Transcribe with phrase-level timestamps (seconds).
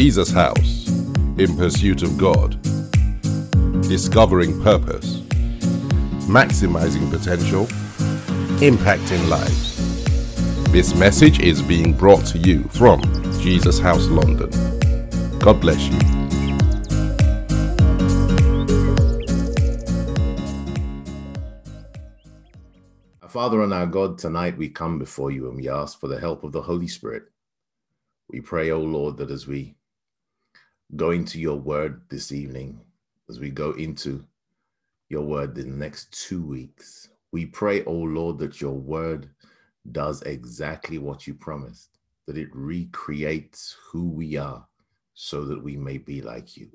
[0.00, 0.86] Jesus House
[1.38, 2.52] in pursuit of God,
[3.82, 5.22] discovering purpose,
[6.28, 7.64] maximizing potential,
[8.60, 9.74] impacting lives.
[10.70, 13.02] This message is being brought to you from
[13.40, 14.50] Jesus House London.
[15.40, 15.98] God bless you.
[23.20, 26.20] Our Father and our God, tonight we come before you and we ask for the
[26.20, 27.24] help of the Holy Spirit.
[28.30, 29.77] We pray, O Lord, that as we
[30.96, 32.80] go into your word this evening,
[33.28, 34.24] as we go into
[35.08, 39.28] your word the next two weeks, we pray, O Lord, that your word
[39.92, 44.66] does exactly what you promised, that it recreates who we are
[45.14, 46.68] so that we may be like you.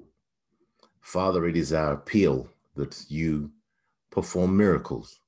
[1.02, 3.52] Father, it is our appeal that you
[4.12, 5.20] perform miracles,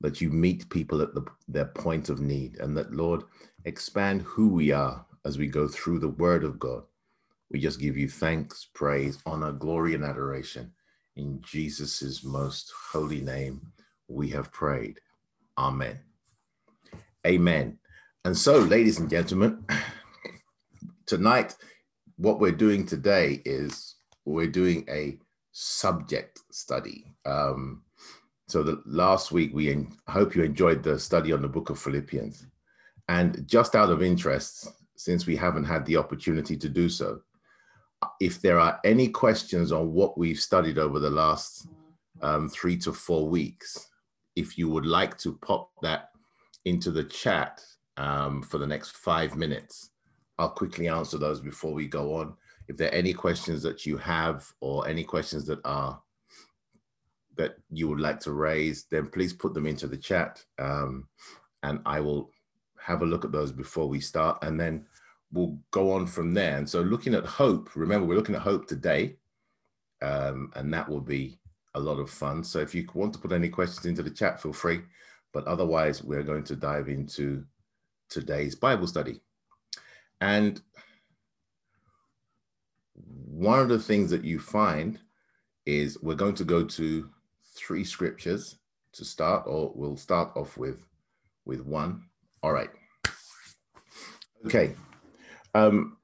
[0.00, 3.24] that you meet people at the, their point of need, and that, Lord,
[3.64, 6.84] expand who we are as we go through the word of God.
[7.54, 10.72] We just give you thanks, praise, honor, glory, and adoration.
[11.14, 13.60] In Jesus' most holy name,
[14.08, 14.98] we have prayed.
[15.56, 16.00] Amen.
[17.24, 17.78] Amen.
[18.24, 19.64] And so, ladies and gentlemen,
[21.06, 21.54] tonight,
[22.16, 23.94] what we're doing today is
[24.24, 25.16] we're doing a
[25.52, 27.14] subject study.
[27.24, 27.82] Um,
[28.48, 31.78] so, the last week, we en- hope you enjoyed the study on the book of
[31.78, 32.48] Philippians.
[33.08, 37.20] And just out of interest, since we haven't had the opportunity to do so,
[38.20, 41.68] if there are any questions on what we've studied over the last
[42.22, 43.90] um, three to four weeks,
[44.36, 46.10] if you would like to pop that
[46.64, 47.62] into the chat
[47.96, 49.90] um, for the next five minutes,
[50.38, 52.34] I'll quickly answer those before we go on.
[52.68, 56.00] If there are any questions that you have or any questions that are
[57.36, 61.08] that you would like to raise, then please put them into the chat um,
[61.64, 62.30] and I will
[62.80, 64.38] have a look at those before we start.
[64.42, 64.86] And then
[65.34, 66.56] we'll go on from there.
[66.56, 69.16] And so, looking at hope, remember, we're looking at hope today,
[70.00, 71.38] um, and that will be
[71.74, 72.42] a lot of fun.
[72.44, 74.80] So, if you want to put any questions into the chat, feel free.
[75.32, 77.44] But otherwise, we're going to dive into
[78.08, 79.20] today's Bible study.
[80.20, 80.62] And
[83.26, 85.00] one of the things that you find
[85.66, 87.10] is we're going to go to
[87.56, 88.58] three scriptures
[88.92, 90.86] to start, or we'll start off with
[91.44, 92.04] with one.
[92.42, 92.70] All right.
[94.46, 94.74] Okay.
[95.54, 95.96] Um,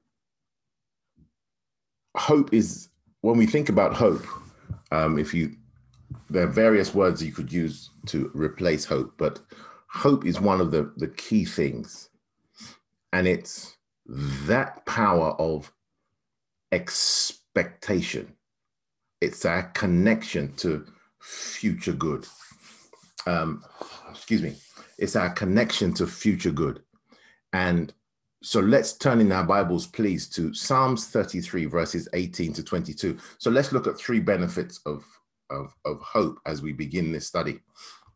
[2.15, 2.89] hope is
[3.21, 4.25] when we think about hope.
[4.91, 5.55] Um, if you
[6.29, 9.39] there are various words you could use to replace hope, but
[9.87, 12.09] hope is one of the the key things,
[13.13, 15.71] and it's that power of
[16.71, 18.33] expectation.
[19.21, 20.85] It's our connection to
[21.19, 22.25] future good.
[23.27, 23.63] Um,
[24.09, 24.55] excuse me.
[24.97, 26.81] It's our connection to future good.
[27.53, 27.93] And
[28.43, 33.17] so let's turn in our Bibles, please, to Psalms 33, verses 18 to 22.
[33.37, 35.05] So let's look at three benefits of,
[35.51, 37.59] of, of hope as we begin this study.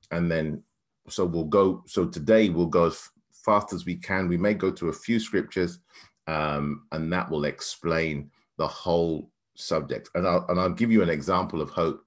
[0.09, 0.63] And then,
[1.07, 4.27] so we'll go, so today we'll go as fast as we can.
[4.27, 5.79] We may go to a few scriptures,
[6.25, 10.09] um, and that will explain the whole subject.
[10.15, 12.03] And I'll, and I'll give you an example of hope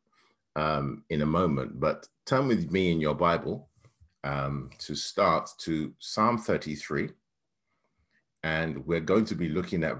[0.57, 3.69] um, in a moment, but turn with me in your Bible
[4.25, 7.11] um, to start to Psalm 33
[8.43, 9.99] and we're going to be looking at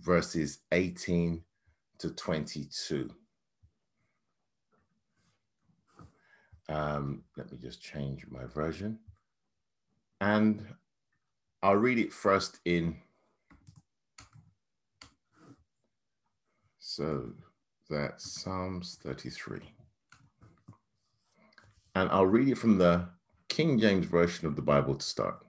[0.00, 1.42] verses 18
[1.98, 3.10] to 22.
[6.68, 8.98] Um, let me just change my version.
[10.20, 10.64] And
[11.62, 12.96] I'll read it first in.
[16.78, 17.32] So
[17.90, 19.60] that's Psalms 33.
[21.94, 23.08] And I'll read it from the
[23.48, 25.44] King James Version of the Bible to start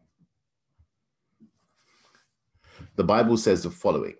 [2.95, 4.15] the Bible says the following,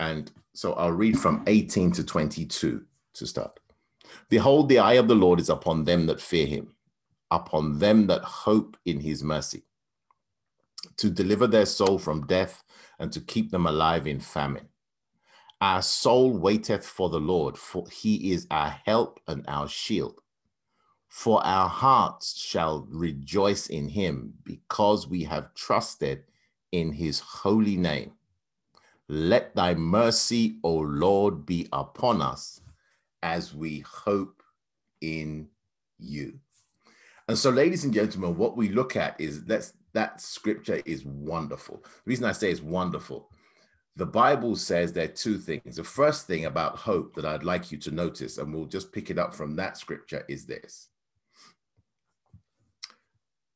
[0.00, 2.84] and so I'll read from 18 to 22
[3.14, 3.58] to start.
[4.28, 6.74] Behold, the eye of the Lord is upon them that fear him,
[7.30, 9.62] upon them that hope in his mercy,
[10.96, 12.62] to deliver their soul from death
[12.98, 14.68] and to keep them alive in famine.
[15.60, 20.20] Our soul waiteth for the Lord, for he is our help and our shield.
[21.08, 26.24] For our hearts shall rejoice in him because we have trusted
[26.72, 28.12] in his holy name.
[29.08, 32.60] Let thy mercy, O Lord, be upon us
[33.22, 34.42] as we hope
[35.00, 35.48] in
[35.98, 36.38] you.
[37.28, 41.82] And so, ladies and gentlemen, what we look at is that's that scripture is wonderful.
[41.84, 43.28] The reason I say it's wonderful,
[43.96, 45.76] the Bible says there are two things.
[45.76, 49.10] The first thing about hope that I'd like you to notice, and we'll just pick
[49.10, 50.88] it up from that scripture, is this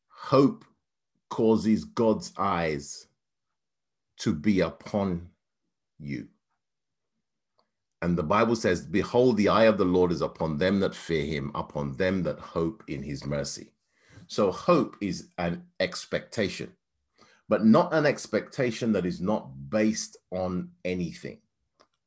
[0.09, 0.65] hope
[1.31, 3.06] causes God's eyes
[4.19, 5.29] to be upon
[5.99, 6.29] you.
[8.03, 11.25] And the Bible says, Behold, the eye of the Lord is upon them that fear
[11.25, 13.73] him, upon them that hope in his mercy.
[14.27, 16.73] So, hope is an expectation,
[17.49, 21.39] but not an expectation that is not based on anything.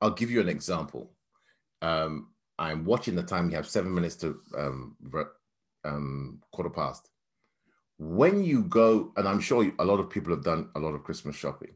[0.01, 1.11] I'll give you an example.
[1.81, 2.27] Um,
[2.57, 3.47] I'm watching the time.
[3.47, 4.95] We have seven minutes to um,
[5.85, 7.09] um, quarter past.
[7.97, 11.03] When you go, and I'm sure a lot of people have done a lot of
[11.03, 11.71] Christmas shopping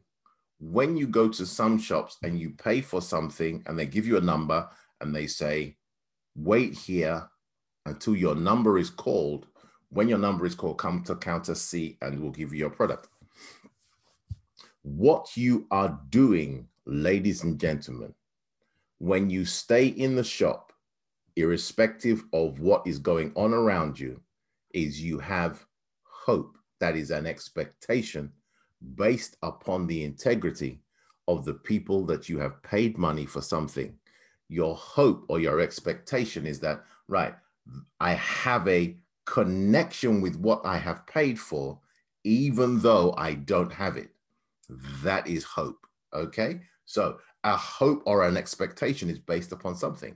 [0.60, 4.16] when you go to some shops and you pay for something and they give you
[4.16, 4.68] a number
[5.00, 5.76] and they say,
[6.34, 7.28] wait here
[7.86, 9.46] until your number is called.
[9.90, 13.08] When your number is called, come to counter C and we'll give you your product.
[14.82, 18.14] What you are doing, ladies and gentlemen,
[18.98, 20.72] when you stay in the shop,
[21.36, 24.20] irrespective of what is going on around you,
[24.72, 25.64] is you have
[26.02, 26.58] hope.
[26.80, 28.32] That is an expectation
[28.94, 30.80] based upon the integrity
[31.26, 33.94] of the people that you have paid money for something.
[34.48, 37.34] Your hope or your expectation is that, right,
[38.00, 41.78] I have a connection with what I have paid for,
[42.24, 44.10] even though I don't have it.
[45.02, 45.86] That is hope.
[46.12, 46.60] Okay.
[46.84, 50.14] So a hope or an expectation is based upon something.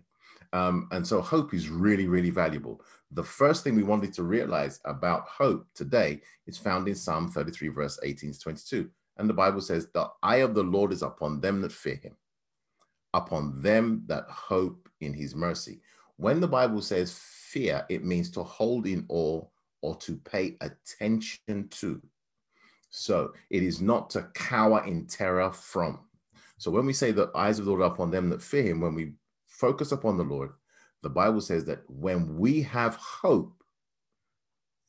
[0.53, 2.83] Um, and so hope is really, really valuable.
[3.13, 7.69] The first thing we wanted to realize about hope today is found in Psalm 33,
[7.69, 8.91] verse 18 to 22.
[9.17, 12.17] And the Bible says, The eye of the Lord is upon them that fear him,
[13.15, 15.81] upon them that hope in his mercy.
[16.17, 19.45] When the Bible says fear, it means to hold in awe
[19.81, 22.03] or to pay attention to.
[22.91, 26.01] So it is not to cower in terror from.
[26.59, 28.81] So when we say the eyes of the Lord are upon them that fear him,
[28.81, 29.13] when we
[29.47, 30.51] focus upon the Lord,
[31.03, 33.63] the Bible says that when we have hope,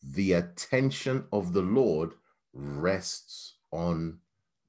[0.02, 2.14] the attention of the Lord
[2.54, 4.20] rests on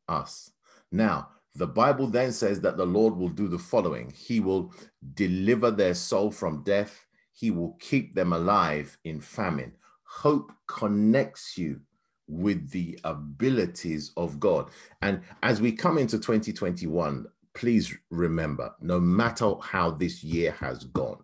[0.09, 0.51] us.
[0.93, 4.73] Now, the Bible then says that the Lord will do the following He will
[5.15, 9.73] deliver their soul from death, He will keep them alive in famine.
[10.05, 11.81] Hope connects you
[12.27, 14.71] with the abilities of God.
[15.03, 21.23] And as we come into 2021, please remember no matter how this year has gone,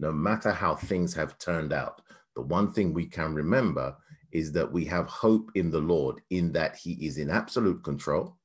[0.00, 2.00] no matter how things have turned out,
[2.34, 3.94] the one thing we can remember
[4.32, 8.36] is that we have hope in the Lord, in that He is in absolute control.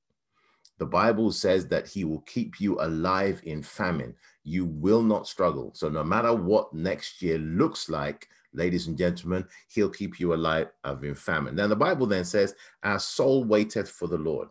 [0.80, 4.14] The Bible says that He will keep you alive in famine.
[4.44, 5.72] You will not struggle.
[5.76, 10.68] So, no matter what next year looks like, ladies and gentlemen, He'll keep you alive
[11.04, 11.56] in famine.
[11.56, 12.54] Now, the Bible then says,
[12.84, 14.50] Our soul waiteth for the Lord.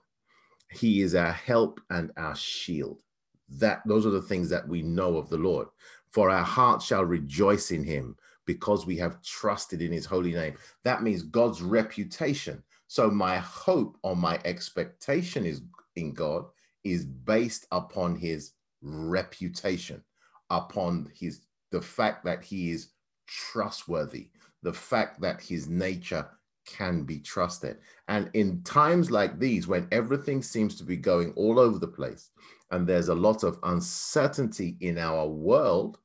[0.71, 3.03] He is our help and our shield.
[3.51, 5.69] That those are the things that we know of the Lord.
[6.15, 8.17] For our heart shall rejoice in him
[8.47, 10.55] because we have trusted in his holy name.
[10.85, 12.63] That means God's reputation.
[12.87, 15.63] So my hope or my expectation is
[15.97, 16.45] in God
[16.85, 20.05] is based upon his reputation,
[20.51, 21.41] upon his
[21.73, 22.91] the fact that he is
[23.27, 24.29] trustworthy,
[24.63, 26.29] the fact that his nature
[26.65, 27.79] can be trusted.
[28.07, 32.31] And in times like these, when everything seems to be going all over the place
[32.71, 35.99] and there's a lot of uncertainty in our world,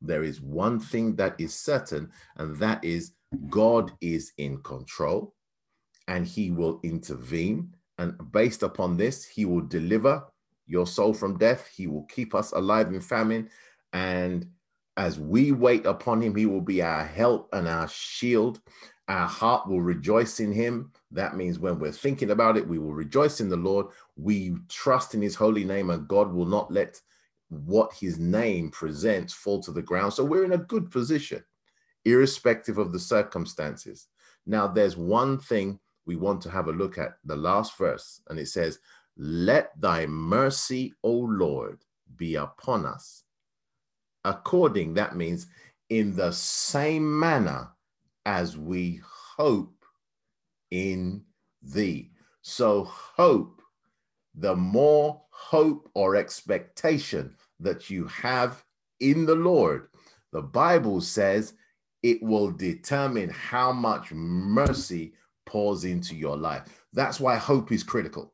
[0.00, 3.12] there is one thing that is certain, and that is
[3.48, 5.34] God is in control
[6.08, 7.74] and he will intervene.
[7.98, 10.24] And based upon this, he will deliver
[10.66, 13.50] your soul from death, he will keep us alive in famine.
[13.92, 14.46] And
[14.96, 18.60] as we wait upon him, he will be our help and our shield.
[19.08, 20.90] Our heart will rejoice in him.
[21.10, 23.86] That means when we're thinking about it, we will rejoice in the Lord.
[24.16, 27.00] We trust in his holy name, and God will not let
[27.54, 30.12] what his name presents fall to the ground.
[30.12, 31.42] So we're in a good position,
[32.04, 34.08] irrespective of the circumstances.
[34.46, 38.38] Now, there's one thing we want to have a look at the last verse, and
[38.38, 38.78] it says,
[39.16, 41.82] Let thy mercy, O Lord,
[42.16, 43.24] be upon us.
[44.24, 45.46] According, that means
[45.88, 47.68] in the same manner
[48.26, 49.00] as we
[49.36, 49.84] hope
[50.70, 51.22] in
[51.62, 52.10] thee.
[52.42, 53.62] So, hope,
[54.34, 58.64] the more hope or expectation that you have
[59.00, 59.88] in the Lord,
[60.32, 61.54] the Bible says
[62.02, 65.14] it will determine how much mercy
[65.46, 66.62] pours into your life.
[66.92, 68.32] That's why hope is critical.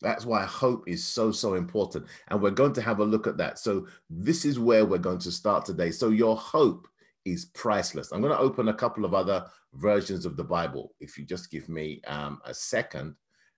[0.00, 2.06] That's why hope is so, so important.
[2.28, 3.58] And we're going to have a look at that.
[3.58, 5.90] So, this is where we're going to start today.
[5.90, 6.86] So, your hope
[7.24, 8.12] is priceless.
[8.12, 10.94] I'm going to open a couple of other versions of the Bible.
[11.00, 13.14] If you just give me um, a second,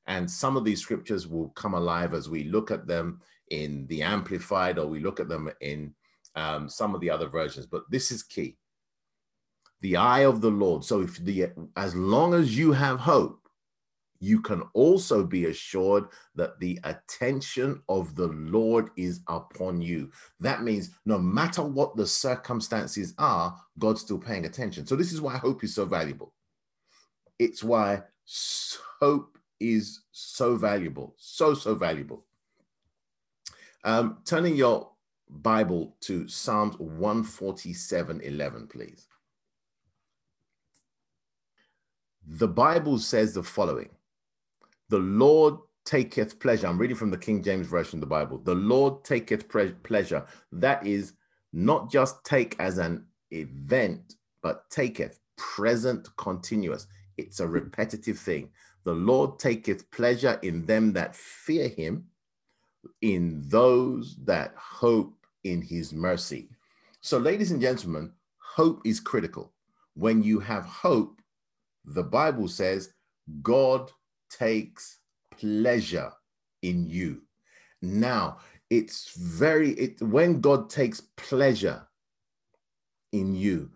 [0.07, 3.21] and some of these scriptures will come alive as we look at them
[3.51, 5.95] in the Amplified or we look at them in
[6.35, 7.67] um, some of the other versions.
[7.67, 8.57] But this is key
[9.81, 10.85] the eye of the Lord.
[10.85, 13.41] So, if the as long as you have hope,
[14.19, 20.11] you can also be assured that the attention of the Lord is upon you.
[20.41, 24.87] That means no matter what the circumstances are, God's still paying attention.
[24.87, 26.33] So, this is why hope is so valuable.
[27.39, 28.03] It's why
[29.01, 32.25] hope is so valuable, so, so valuable.
[33.85, 34.91] Um, turning your
[35.29, 39.07] Bible to Psalms 147 11, please.
[42.27, 43.91] The Bible says the following
[44.89, 46.67] The Lord taketh pleasure.
[46.67, 48.39] I'm reading from the King James Version of the Bible.
[48.39, 49.49] The Lord taketh
[49.83, 50.27] pleasure.
[50.53, 51.13] That is
[51.53, 56.87] not just take as an event, but taketh present continuous.
[57.17, 58.51] It's a repetitive thing.
[58.87, 62.07] The Lord taketh pleasure in them that fear him,
[63.03, 66.51] in those that hope in his mercy.
[67.01, 69.53] So, ladies and gentlemen, hope is critical.
[69.95, 71.21] When you have hope,
[71.85, 72.91] the Bible says
[73.43, 73.91] God
[74.31, 75.01] takes
[75.33, 76.13] pleasure
[76.63, 77.23] in you.
[77.83, 78.39] Now,
[78.71, 81.85] it's very it when God takes pleasure
[83.11, 83.69] in you,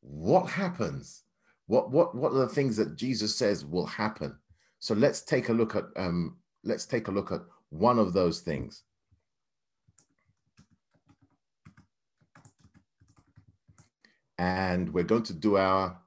[0.00, 1.22] what happens?
[1.68, 4.38] What what what are the things that Jesus says will happen?
[4.80, 8.40] So let's take a look at um let's take a look at one of those
[8.40, 8.82] things.
[14.38, 15.98] And we're going to do our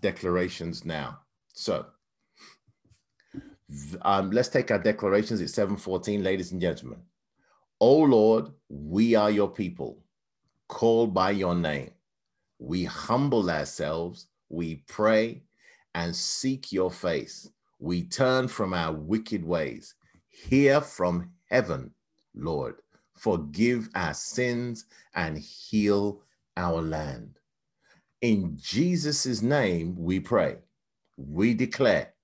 [0.00, 1.20] declarations now.
[1.54, 1.86] So
[4.02, 5.40] um, let's take our declarations.
[5.40, 7.00] It's 714, ladies and gentlemen.
[7.80, 10.02] O Lord, we are your people,
[10.68, 11.90] called by your name.
[12.58, 15.42] We humble ourselves, we pray
[15.94, 17.48] and seek your face.
[17.78, 19.94] We turn from our wicked ways.
[20.28, 21.92] Hear from heaven,
[22.34, 22.76] Lord.
[23.16, 26.22] Forgive our sins and heal
[26.56, 27.38] our land.
[28.20, 30.56] In Jesus' name, we pray.
[31.16, 32.14] We declare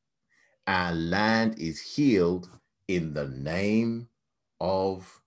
[0.67, 2.49] our land is healed
[2.89, 4.09] in the name
[4.61, 5.21] of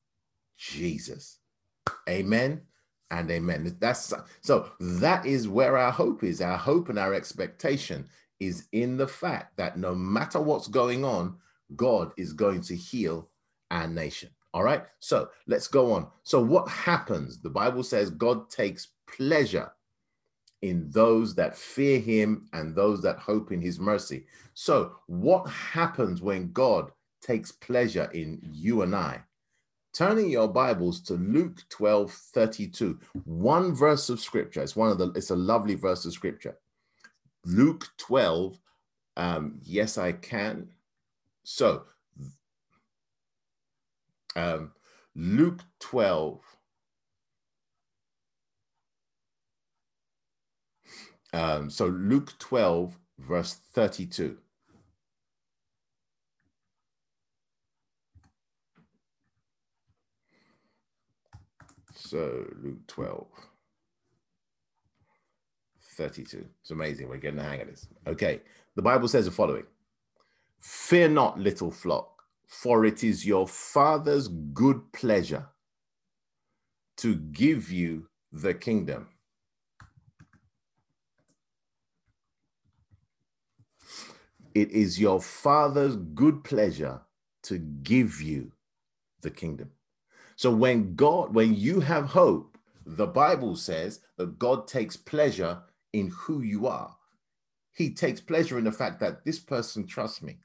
[0.58, 1.40] Jesus.
[2.10, 2.62] Amen
[3.12, 3.78] and amen.
[3.80, 6.42] That's so that is where our hope is.
[6.42, 8.08] Our hope and our expectation
[8.40, 11.38] is in the fact that no matter what's going on,
[11.76, 13.30] God is going to heal
[13.72, 14.30] our nation.
[14.54, 14.84] All right.
[15.00, 16.08] So let's go on.
[16.24, 17.40] So, what happens?
[17.40, 19.72] The Bible says God takes pleasure
[20.62, 24.26] in those that fear him and those that hope in his mercy.
[24.54, 26.92] So, what happens when God
[27.22, 29.22] takes pleasure in you and I?
[29.94, 34.62] Turning your Bibles to Luke 12 32, one verse of scripture.
[34.62, 36.58] It's one of the, it's a lovely verse of scripture.
[37.46, 38.60] Luke 12,
[39.16, 40.70] um, yes, I can.
[41.44, 41.84] So,
[44.36, 44.74] um,
[45.16, 46.42] Luke 12,
[51.34, 54.38] Um, so Luke 12, verse 32.
[61.94, 63.28] So Luke 12,
[65.98, 66.46] 32.
[66.62, 67.10] It's amazing.
[67.10, 67.88] We're getting the hang of this.
[68.06, 68.42] Okay.
[68.76, 69.66] The Bible says the following
[70.60, 75.48] Fear not, little flock, for it is your Father's good pleasure
[76.98, 79.08] to give you the kingdom.
[84.54, 87.02] It is your Father's good pleasure
[87.44, 88.52] to give you
[89.22, 89.72] the kingdom.
[90.36, 95.62] So when God, when you have hope, the Bible says that God takes pleasure
[95.94, 96.96] in who you are.
[97.74, 100.38] He takes pleasure in the fact that this person trusts me.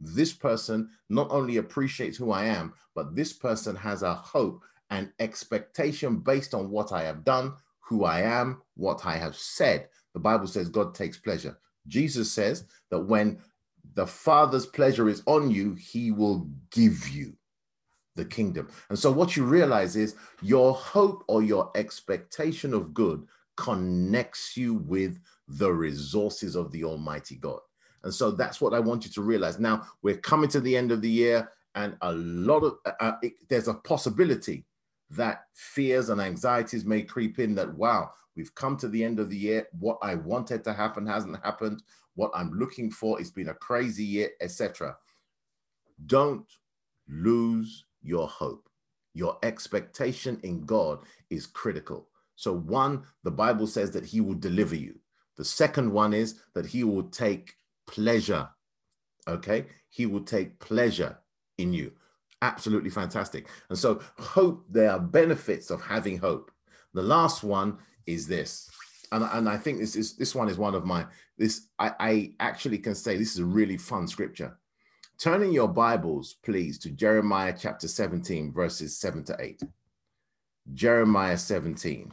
[0.00, 5.12] This person not only appreciates who I am, but this person has a hope and
[5.20, 9.88] expectation based on what I have done, who I am, what I have said.
[10.14, 11.58] The Bible says God takes pleasure.
[11.86, 13.38] Jesus says that when
[13.94, 17.34] the Father's pleasure is on you, he will give you
[18.16, 18.68] the kingdom.
[18.88, 23.26] And so, what you realize is your hope or your expectation of good
[23.60, 27.60] connects you with the resources of the Almighty God.
[28.02, 29.58] And so, that's what I want you to realize.
[29.58, 33.12] Now, we're coming to the end of the year, and a lot of uh, uh
[33.22, 34.64] it, there's a possibility
[35.10, 39.28] that fears and anxieties may creep in that, wow, we've come to the end of
[39.28, 39.66] the year.
[39.78, 41.82] What I wanted to happen hasn't happened
[42.14, 43.20] what I'm looking for.
[43.20, 44.96] It's been a crazy year, etc.
[46.06, 46.46] Don't
[47.08, 48.68] lose your hope.
[49.14, 51.00] Your expectation in God
[51.30, 52.08] is critical.
[52.40, 54.98] So, one, the Bible says that He will deliver you.
[55.36, 57.54] The second one is that He will take
[57.86, 58.48] pleasure.
[59.28, 59.66] Okay?
[59.90, 61.18] He will take pleasure
[61.58, 61.92] in you.
[62.42, 63.48] Absolutely fantastic.
[63.68, 66.50] And so, hope, there are benefits of having hope.
[66.94, 68.70] The last one is this
[69.12, 71.06] and, and I think this is this one is one of my
[71.36, 74.56] this I, I actually can say this is a really fun scripture.
[75.18, 79.62] Turn in your Bibles, please, to Jeremiah chapter 17, verses 7 to 8.
[80.72, 82.10] Jeremiah 17.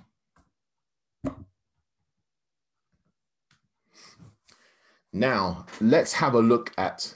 [5.20, 7.16] Now, let's have a look at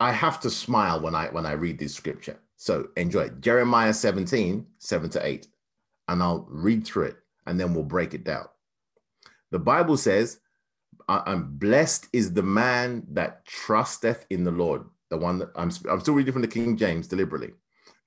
[0.00, 2.40] I have to smile when I when I read this scripture.
[2.56, 3.40] So enjoy it.
[3.40, 5.46] Jeremiah 17, 7 to 8.
[6.08, 8.46] And I'll read through it and then we'll break it down.
[9.50, 10.40] The Bible says,
[11.08, 14.84] I'm blessed is the man that trusteth in the Lord.
[15.10, 17.52] The one that I'm, I'm still reading from the King James deliberately,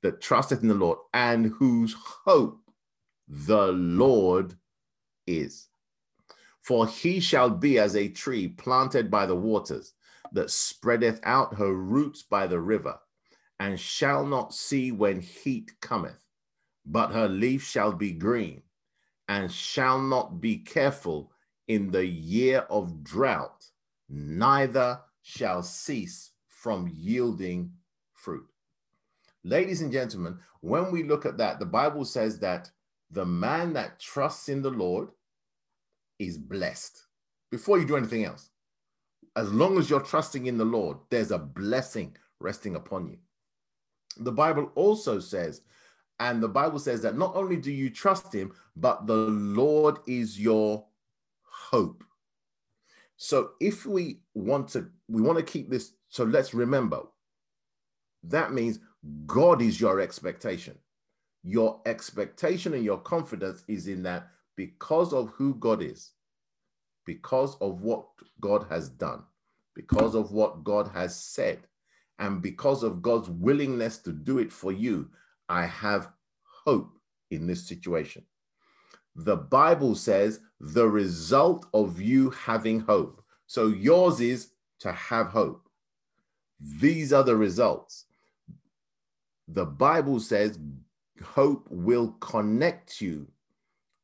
[0.04, 2.60] that trusteth in the Lord and whose hope
[3.28, 4.56] the Lord
[5.28, 5.68] is.
[6.64, 9.94] For he shall be as a tree planted by the waters
[10.32, 12.98] that spreadeth out her roots by the river,
[13.60, 16.26] and shall not see when heat cometh,
[16.86, 18.64] but her leaf shall be green,
[19.28, 21.32] and shall not be careful
[21.68, 23.70] in the year of drought,
[24.10, 27.72] neither shall cease from yielding
[28.14, 28.48] fruit.
[29.44, 32.72] Ladies and gentlemen, when we look at that, the Bible says that
[33.12, 35.10] the man that trusts in the Lord
[36.20, 37.06] is blessed.
[37.52, 38.50] Before you do anything else,
[39.36, 43.18] as long as you're trusting in the Lord, there's a blessing resting upon you.
[44.18, 45.62] The Bible also says,
[46.20, 50.40] and the Bible says that not only do you trust him, but the Lord is
[50.40, 50.86] your
[51.42, 52.04] hope.
[53.18, 55.94] So if we want to, we want to keep this.
[56.10, 57.02] So let's remember
[58.24, 58.80] that means
[59.26, 60.78] God is your expectation.
[61.44, 66.12] Your expectation and your confidence is in that because of who God is,
[67.06, 68.06] because of what
[68.40, 69.24] God has done,
[69.76, 71.60] because of what God has said,
[72.20, 75.10] and because of God's willingness to do it for you,
[75.50, 76.10] I have
[76.66, 76.98] hope
[77.32, 78.24] in this situation.
[79.16, 83.22] The Bible says the result of you having hope.
[83.48, 85.68] So yours is to have hope.
[86.60, 88.06] These are the results.
[89.48, 90.58] The Bible says
[91.22, 93.28] hope will connect you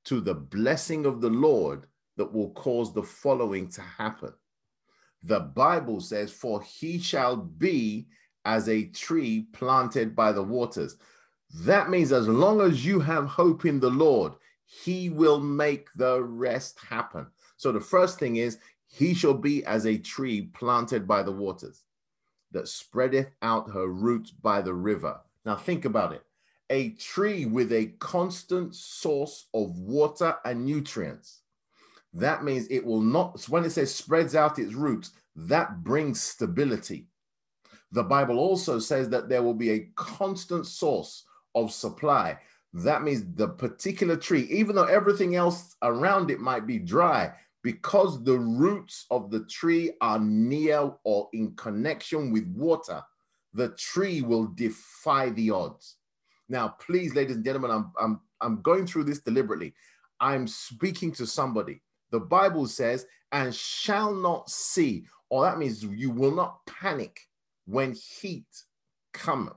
[0.10, 1.86] to the blessing of the Lord
[2.18, 4.34] that will cause the following to happen.
[5.22, 8.08] The Bible says, For he shall be
[8.44, 10.98] as a tree planted by the waters.
[11.60, 14.34] That means as long as you have hope in the Lord,
[14.66, 17.28] he will make the rest happen.
[17.58, 21.84] So the first thing is, he shall be as a tree planted by the waters
[22.52, 25.20] that spreadeth out her roots by the river.
[25.46, 26.24] Now think about it
[26.70, 31.42] a tree with a constant source of water and nutrients.
[32.14, 37.08] That means it will not, when it says spreads out its roots, that brings stability.
[37.92, 42.38] The Bible also says that there will be a constant source of supply.
[42.74, 48.24] That means the particular tree, even though everything else around it might be dry, because
[48.24, 53.04] the roots of the tree are near or in connection with water,
[53.54, 55.96] the tree will defy the odds.
[56.50, 59.74] Now, please, ladies and gentlemen, I'm, I'm, I'm going through this deliberately.
[60.20, 61.82] I'm speaking to somebody.
[62.12, 67.20] The Bible says, and shall not see, or that means you will not panic
[67.66, 68.48] when heat
[69.14, 69.52] comes.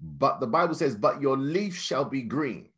[0.00, 2.68] But the Bible says, but your leaf shall be green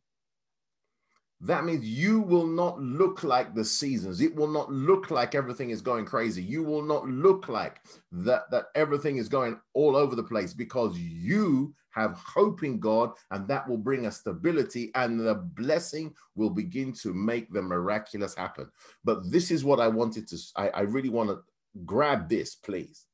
[1.43, 4.21] that means you will not look like the seasons.
[4.21, 6.43] It will not look like everything is going crazy.
[6.43, 7.81] You will not look like
[8.13, 13.13] that, that everything is going all over the place because you have hope in God
[13.31, 18.35] and that will bring a stability and the blessing will begin to make the miraculous
[18.35, 18.71] happen.
[19.03, 21.41] But this is what I wanted to, I, I really want to
[21.87, 23.07] grab this, please.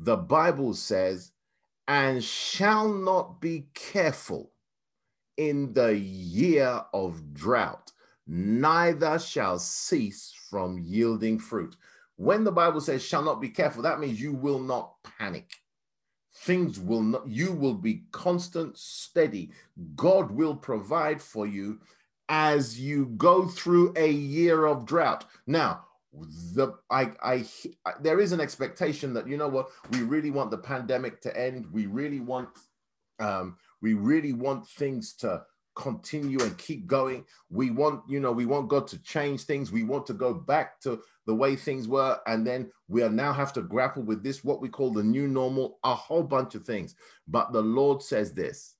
[0.00, 1.30] The Bible says,
[1.86, 4.49] and shall not be careful
[5.40, 7.92] in the year of drought,
[8.26, 11.76] neither shall cease from yielding fruit.
[12.16, 15.50] When the Bible says shall not be careful, that means you will not panic.
[16.34, 19.50] Things will not, you will be constant, steady.
[19.96, 21.80] God will provide for you
[22.28, 25.24] as you go through a year of drought.
[25.46, 27.46] Now, the I, I
[28.02, 31.66] there is an expectation that you know what we really want the pandemic to end.
[31.72, 32.50] We really want
[33.20, 35.42] um, we really want things to
[35.74, 37.24] continue and keep going.
[37.48, 39.72] We want, you know, we want God to change things.
[39.72, 42.18] We want to go back to the way things were.
[42.26, 45.28] And then we are now have to grapple with this, what we call the new
[45.28, 46.94] normal, a whole bunch of things.
[47.28, 48.74] But the Lord says this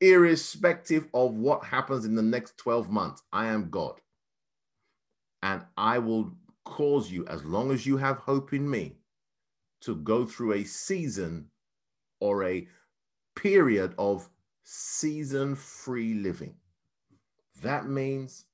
[0.00, 4.00] irrespective of what happens in the next 12 months, I am God.
[5.44, 6.32] And I will
[6.64, 8.96] cause you, as long as you have hope in me,
[9.82, 11.46] to go through a season
[12.20, 12.66] or a
[13.34, 14.28] period of
[14.64, 16.54] season free living.
[17.62, 18.46] That means,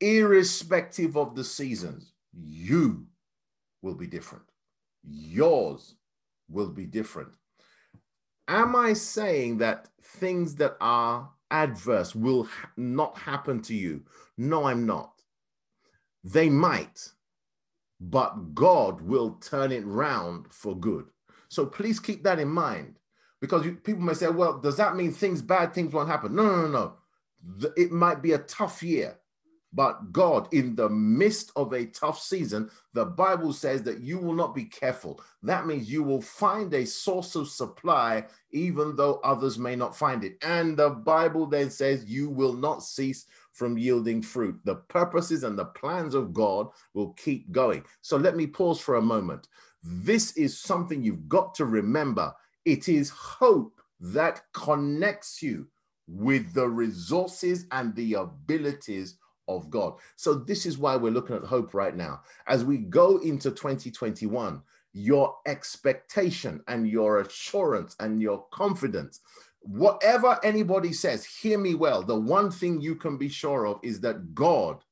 [0.00, 3.06] irrespective of the seasons, you
[3.82, 4.44] will be different.
[5.04, 5.94] Yours
[6.48, 7.30] will be different.
[8.48, 14.02] Am I saying that things that are adverse will ha- not happen to you?
[14.36, 15.12] No, I'm not.
[16.24, 17.12] They might,
[18.00, 21.06] but God will turn it round for good.
[21.48, 22.99] So please keep that in mind
[23.40, 26.34] because you, people may say, well, does that mean things, bad things won't happen?
[26.34, 26.92] No, no, no, no.
[27.58, 29.18] The, it might be a tough year,
[29.72, 34.34] but God, in the midst of a tough season, the Bible says that you will
[34.34, 35.20] not be careful.
[35.42, 40.24] That means you will find a source of supply, even though others may not find
[40.24, 40.36] it.
[40.42, 44.58] And the Bible then says you will not cease from yielding fruit.
[44.64, 47.84] The purposes and the plans of God will keep going.
[48.00, 49.48] So let me pause for a moment.
[49.82, 52.34] This is something you've got to remember.
[52.64, 55.66] It is hope that connects you
[56.06, 59.16] with the resources and the abilities
[59.48, 59.94] of God.
[60.16, 62.22] So, this is why we're looking at hope right now.
[62.46, 69.20] As we go into 2021, your expectation and your assurance and your confidence
[69.60, 72.02] whatever anybody says, hear me well.
[72.02, 74.82] The one thing you can be sure of is that God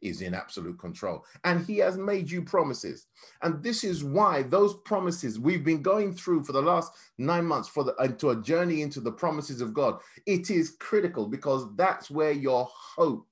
[0.00, 3.06] is in absolute control and he has made you promises.
[3.42, 7.68] And this is why those promises we've been going through for the last nine months
[7.68, 9.98] for the into a journey into the promises of God.
[10.26, 13.26] It is critical because that's where your hope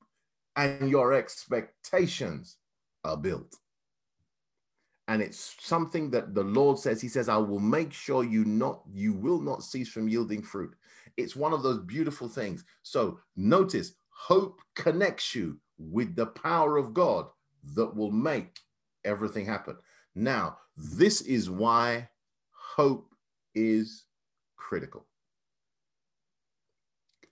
[0.57, 2.57] and your expectations
[3.05, 3.57] are built
[5.09, 8.83] and it's something that the lord says he says i will make sure you not
[8.93, 10.75] you will not cease from yielding fruit
[11.17, 16.95] it's one of those beautiful things so notice hope connects you with the power of
[16.95, 17.27] god
[17.75, 18.61] that will make
[19.05, 19.77] everything happen.
[20.15, 22.09] Now this is why
[22.51, 23.15] hope
[23.55, 24.05] is
[24.57, 25.07] critical.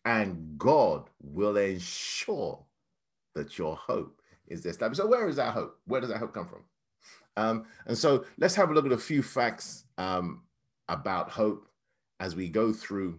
[0.04, 2.64] And god will ensure
[3.34, 5.00] that your hope is established.
[5.00, 5.78] So where is that hope?
[5.86, 6.64] Where does that hope come from?
[7.36, 10.42] Um, and so let's have a look at a few facts um,
[10.88, 11.68] about hope
[12.20, 13.18] as we go through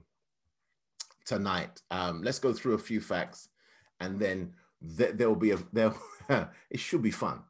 [1.26, 1.82] tonight.
[1.92, 3.50] Um, let's go through a few facts
[4.00, 4.54] and then
[4.98, 5.94] th- there'll be a, there,
[6.70, 7.42] it should be fun.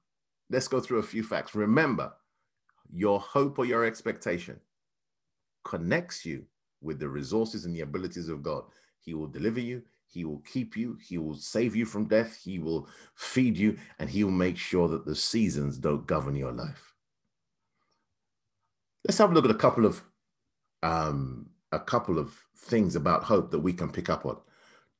[0.49, 1.55] Let's go through a few facts.
[1.55, 2.13] Remember,
[2.91, 4.59] your hope or your expectation
[5.63, 6.45] connects you
[6.81, 8.63] with the resources and the abilities of God.
[8.99, 9.81] He will deliver you,
[10.15, 10.97] he will keep you.
[11.05, 12.39] He will save you from death.
[12.41, 16.53] He will feed you, and he will make sure that the seasons don't govern your
[16.53, 16.93] life.
[19.05, 20.01] Let's have a look at a couple of
[20.83, 24.37] um, a couple of things about hope that we can pick up on.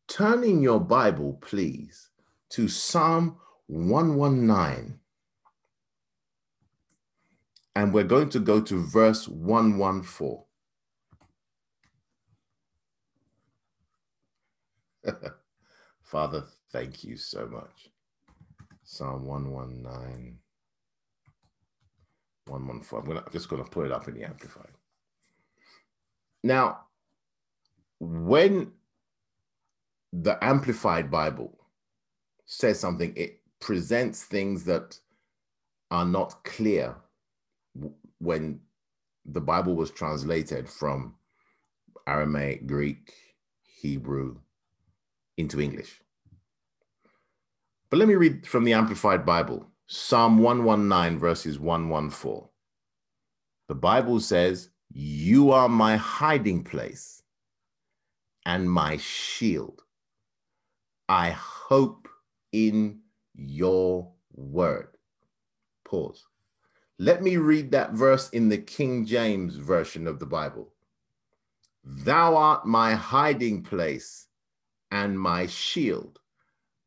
[0.09, 2.09] Turn in your Bible, please,
[2.55, 3.37] to Psalm
[3.67, 4.97] 119.
[7.75, 10.43] And we're going to go to verse 114.
[16.01, 17.89] Father, thank you so much.
[18.85, 20.37] Psalm 119,
[22.47, 22.99] 114.
[22.99, 24.71] I'm, gonna, I'm just going to put it up in the Amplified.
[26.41, 26.85] Now,
[27.99, 28.71] when
[30.13, 31.59] the Amplified Bible
[32.45, 34.99] says something, it presents things that
[35.91, 36.95] are not clear
[38.19, 38.60] when
[39.25, 41.15] the Bible was translated from
[42.08, 43.13] Aramaic, Greek,
[43.62, 44.38] Hebrew,
[45.38, 46.01] into English.
[47.89, 52.49] But let me read from the Amplified Bible Psalm 119, verses 114.
[53.67, 57.21] The Bible says, You are my hiding place
[58.45, 59.81] and my shield.
[61.08, 62.08] I hope
[62.55, 63.01] in
[63.33, 64.87] your word.
[65.83, 66.25] Pause.
[66.97, 70.69] Let me read that verse in the King James Version of the Bible.
[71.83, 74.27] Thou art my hiding place
[74.89, 76.19] and my shield.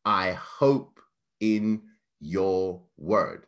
[0.06, 1.00] I hope
[1.38, 1.82] in
[2.18, 3.44] your word.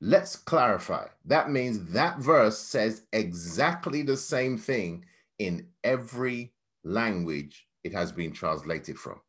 [0.00, 1.08] Let's clarify.
[1.26, 5.04] That means that verse says exactly the same thing
[5.38, 9.20] in every language it has been translated from,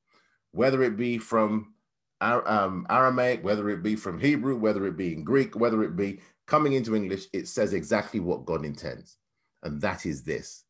[0.52, 1.74] whether it be from
[2.22, 6.20] um, Aramaic, whether it be from Hebrew, whether it be in Greek, whether it be
[6.48, 9.18] coming into English, it says exactly what God intends.
[9.64, 10.66] And that is this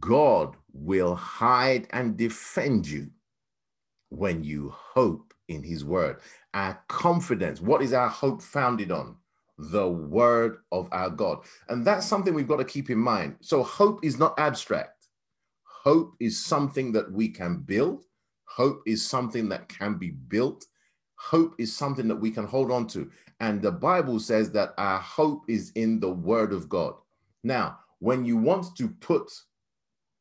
[0.00, 3.10] God will hide and defend you
[4.10, 6.18] when you hope in his word.
[6.54, 9.16] Our confidence, what is our hope founded on?
[9.58, 11.38] The word of our God.
[11.68, 13.36] And that's something we've got to keep in mind.
[13.40, 15.08] So, hope is not abstract.
[15.64, 18.04] Hope is something that we can build.
[18.48, 20.66] Hope is something that can be built.
[21.16, 23.10] Hope is something that we can hold on to.
[23.40, 26.94] And the Bible says that our hope is in the word of God.
[27.44, 29.30] Now, when you want to put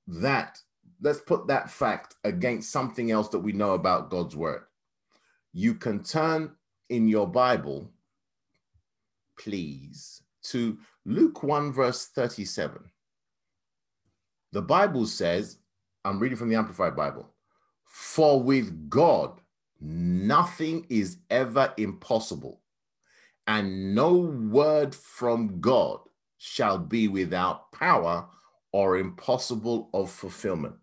[0.08, 0.60] that
[1.02, 4.64] let's put that fact against something else that we know about God's word.
[5.54, 6.52] You can turn
[6.90, 7.92] in your Bible,
[9.38, 12.80] please, to Luke 1, verse 37.
[14.54, 15.58] The Bible says,
[16.06, 17.30] I'm reading from the Amplified Bible,
[18.00, 19.42] for with God,
[19.82, 22.62] nothing is ever impossible,
[23.48, 26.02] and no word from God
[26.38, 28.28] shall be without power
[28.72, 30.76] or impossible of fulfillment.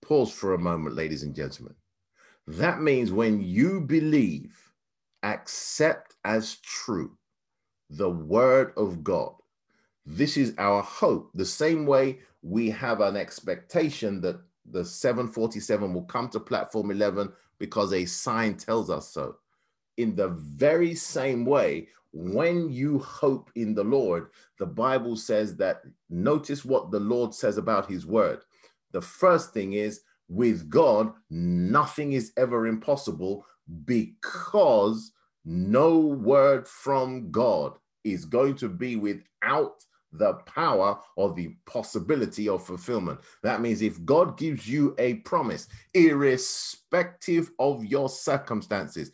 [0.00, 1.74] Pause for a moment, ladies and gentlemen.
[2.46, 4.72] That means when you believe,
[5.24, 7.18] accept as true
[7.90, 9.32] the word of God,
[10.06, 11.32] this is our hope.
[11.34, 17.32] The same way we have an expectation that the 747 will come to platform 11
[17.58, 19.36] because a sign tells us so.
[19.96, 24.28] In the very same way, when you hope in the Lord,
[24.58, 28.40] the Bible says that notice what the Lord says about his word.
[28.92, 33.44] The first thing is with God, nothing is ever impossible
[33.84, 35.12] because
[35.44, 42.64] no word from God is going to be without the power or the possibility of
[42.64, 43.20] fulfillment.
[43.42, 49.10] That means if God gives you a promise, irrespective of your circumstances,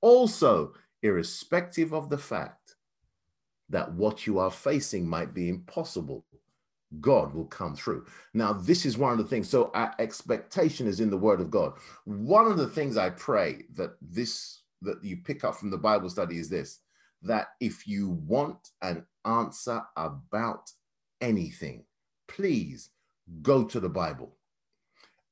[0.00, 2.76] also irrespective of the fact
[3.70, 6.24] that what you are facing might be impossible,
[7.00, 8.06] God will come through.
[8.34, 9.48] Now, this is one of the things.
[9.48, 11.72] So, our expectation is in the Word of God.
[12.04, 16.10] One of the things I pray that this that you pick up from the Bible
[16.10, 16.80] study is this
[17.24, 20.70] that if you want an answer about
[21.20, 21.84] anything,
[22.28, 22.90] please
[23.42, 24.36] go to the Bible.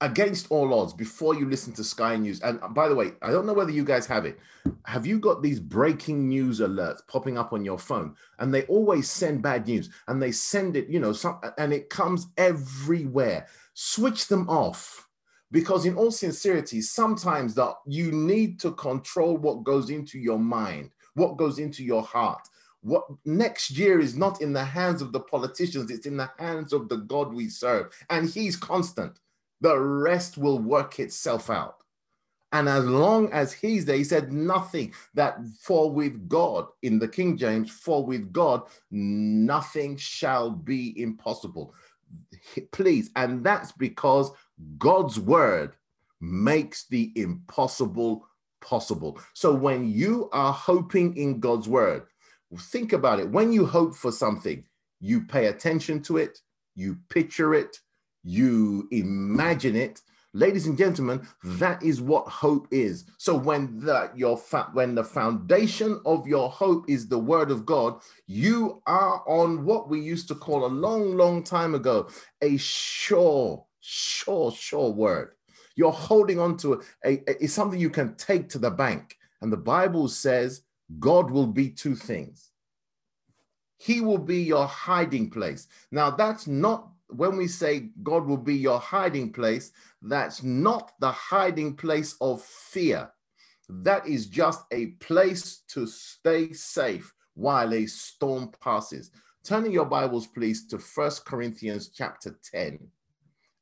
[0.00, 3.30] Against all odds, before you listen to Sky News, and uh, by the way, I
[3.30, 4.36] don't know whether you guys have it.
[4.84, 8.16] Have you got these breaking news alerts popping up on your phone?
[8.40, 11.88] And they always send bad news and they send it, you know, some, and it
[11.88, 13.46] comes everywhere.
[13.74, 15.08] Switch them off
[15.52, 20.90] because in all sincerity sometimes that you need to control what goes into your mind
[21.14, 22.48] what goes into your heart.
[22.80, 26.72] What next year is not in the hands of the politicians, it's in the hands
[26.72, 27.92] of the God we serve.
[28.10, 29.18] And He's constant.
[29.60, 31.82] The rest will work itself out.
[32.52, 37.08] And as long as he's there, he said nothing that for with God in the
[37.08, 41.74] King James, for with God, nothing shall be impossible.
[42.72, 43.10] Please.
[43.16, 44.30] And that's because
[44.76, 45.76] God's word
[46.20, 48.28] makes the impossible
[48.62, 49.18] possible.
[49.34, 52.04] So when you are hoping in God's word,
[52.58, 53.28] think about it.
[53.30, 54.64] When you hope for something,
[55.00, 56.38] you pay attention to it,
[56.74, 57.78] you picture it,
[58.22, 60.00] you imagine it.
[60.34, 63.04] Ladies and gentlemen, that is what hope is.
[63.18, 67.66] So when the your fa- when the foundation of your hope is the word of
[67.66, 72.08] God, you are on what we used to call a long, long time ago
[72.42, 75.32] a sure, sure, sure word.
[75.76, 79.16] You're holding on to a It's something you can take to the bank.
[79.40, 80.62] And the Bible says
[80.98, 82.50] God will be two things.
[83.78, 85.66] He will be your hiding place.
[85.90, 91.10] Now, that's not when we say God will be your hiding place, that's not the
[91.10, 93.10] hiding place of fear.
[93.68, 99.10] That is just a place to stay safe while a storm passes.
[99.44, 102.78] Turning your Bibles, please, to First Corinthians chapter 10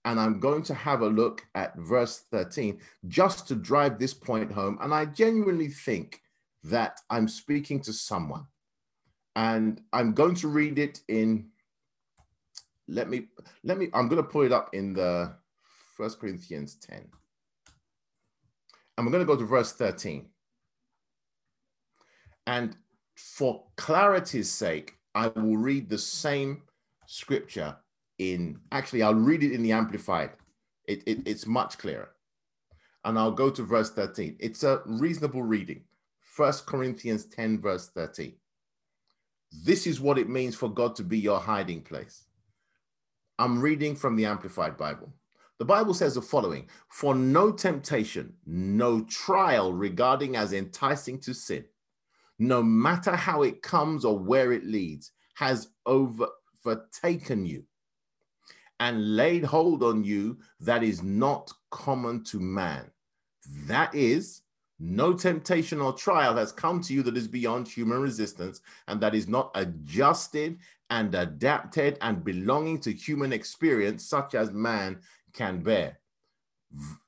[0.05, 4.51] and I'm going to have a look at verse 13 just to drive this point
[4.51, 4.79] home.
[4.81, 6.23] And I genuinely think
[6.65, 8.47] that I'm speaking to someone.
[9.37, 11.49] And I'm going to read it in,
[12.89, 13.29] let me,
[13.63, 15.35] let me, I'm going to put it up in the
[15.97, 17.07] First Corinthians 10.
[18.97, 20.29] And we're going to go to verse 13.
[22.47, 22.77] And
[23.17, 26.63] for clarity's sake, I will read the same
[27.07, 27.77] scripture
[28.21, 30.31] in actually I'll read it in the amplified.
[30.87, 32.11] It, it, it's much clearer.
[33.05, 34.37] And I'll go to verse 13.
[34.39, 35.85] It's a reasonable reading.
[36.21, 38.35] First Corinthians 10, verse 13.
[39.65, 42.25] This is what it means for God to be your hiding place.
[43.39, 45.13] I'm reading from the Amplified Bible.
[45.59, 51.65] The Bible says the following For no temptation, no trial regarding as enticing to sin,
[52.39, 57.65] no matter how it comes or where it leads, has overtaken you
[58.81, 62.91] and laid hold on you that is not common to man.
[63.67, 64.41] That is,
[64.79, 69.15] no temptation or trial has come to you that is beyond human resistance and that
[69.15, 75.01] is not adjusted and adapted and belonging to human experience, such as man
[75.35, 75.99] can bear.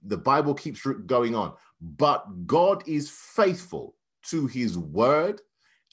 [0.03, 1.55] The Bible keeps going on.
[1.81, 5.41] But God is faithful to his word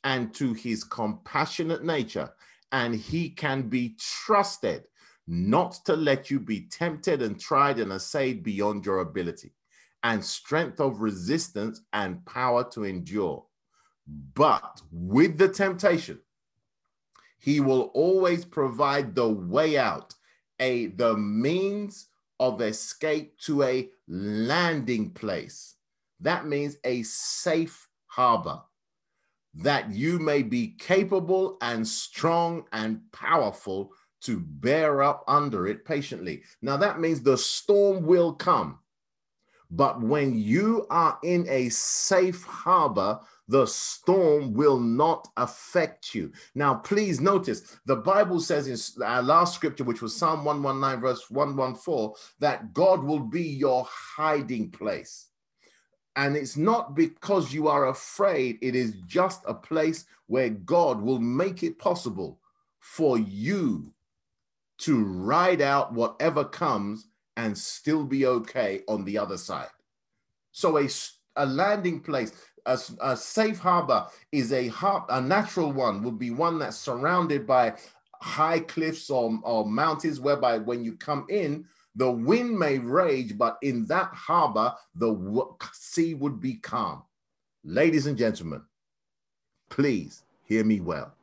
[0.03, 2.31] and to his compassionate nature,
[2.71, 4.83] and he can be trusted
[5.31, 9.53] not to let you be tempted and tried and assayed beyond your ability,
[10.03, 13.45] and strength of resistance and power to endure.
[14.33, 16.19] But with the temptation,
[17.37, 20.15] He will always provide the way out,
[20.59, 22.07] a the means
[22.39, 25.75] of escape to a landing place.
[26.21, 28.61] That means a safe harbor
[29.53, 36.43] that you may be capable and strong and powerful to bear up under it patiently.
[36.61, 38.79] Now, that means the storm will come.
[39.71, 46.31] But when you are in a safe harbor, the storm will not affect you.
[46.55, 51.29] Now, please notice the Bible says in our last scripture, which was Psalm 119, verse
[51.29, 55.27] 114, that God will be your hiding place.
[56.15, 61.19] And it's not because you are afraid, it is just a place where God will
[61.19, 62.39] make it possible
[62.79, 63.93] for you
[64.79, 69.69] to ride out whatever comes and still be okay on the other side.
[70.51, 70.87] So a,
[71.35, 72.31] a landing place,
[72.65, 77.45] a, a safe harbor is a, har- a natural one, would be one that's surrounded
[77.45, 77.75] by
[78.21, 81.65] high cliffs or, or mountains, whereby when you come in,
[81.95, 85.15] the wind may rage, but in that harbor, the
[85.73, 87.03] sea would be calm.
[87.63, 88.61] Ladies and gentlemen,
[89.69, 91.13] please hear me well.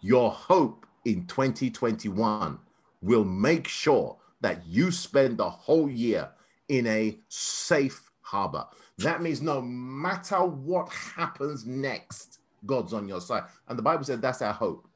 [0.00, 2.58] Your hope in 2021
[3.00, 6.28] will make sure that you spend the whole year
[6.68, 8.66] in a safe harbor.
[8.98, 13.44] That means no matter what happens next, God's on your side.
[13.68, 14.86] And the Bible said that's our hope.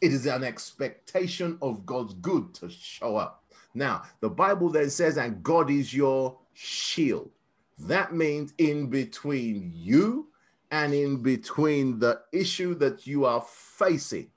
[0.00, 3.44] It is an expectation of God's good to show up.
[3.74, 7.30] Now, the Bible then says, and God is your shield.
[7.78, 10.28] That means in between you
[10.70, 14.30] and in between the issue that you are facing,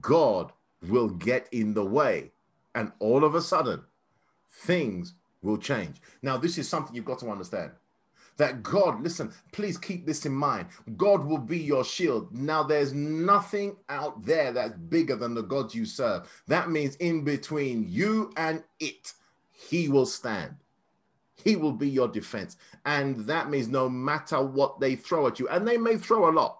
[0.00, 0.52] God
[0.88, 2.32] will get in the way.
[2.74, 3.82] And all of a sudden,
[4.50, 5.96] things will change.
[6.22, 7.72] Now, this is something you've got to understand
[8.40, 10.68] that God, listen, please keep this in mind.
[10.96, 12.34] God will be your shield.
[12.34, 16.26] Now, there's nothing out there that's bigger than the God you serve.
[16.48, 19.12] That means in between you and it,
[19.52, 20.56] He will stand.
[21.44, 22.56] He will be your defense.
[22.86, 26.32] And that means no matter what they throw at you, and they may throw a
[26.32, 26.59] lot.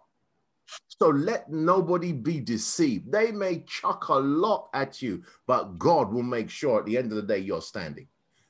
[0.87, 3.11] So let nobody be deceived.
[3.11, 7.11] They may chuck a lot at you, but God will make sure at the end
[7.11, 8.07] of the day you're standing.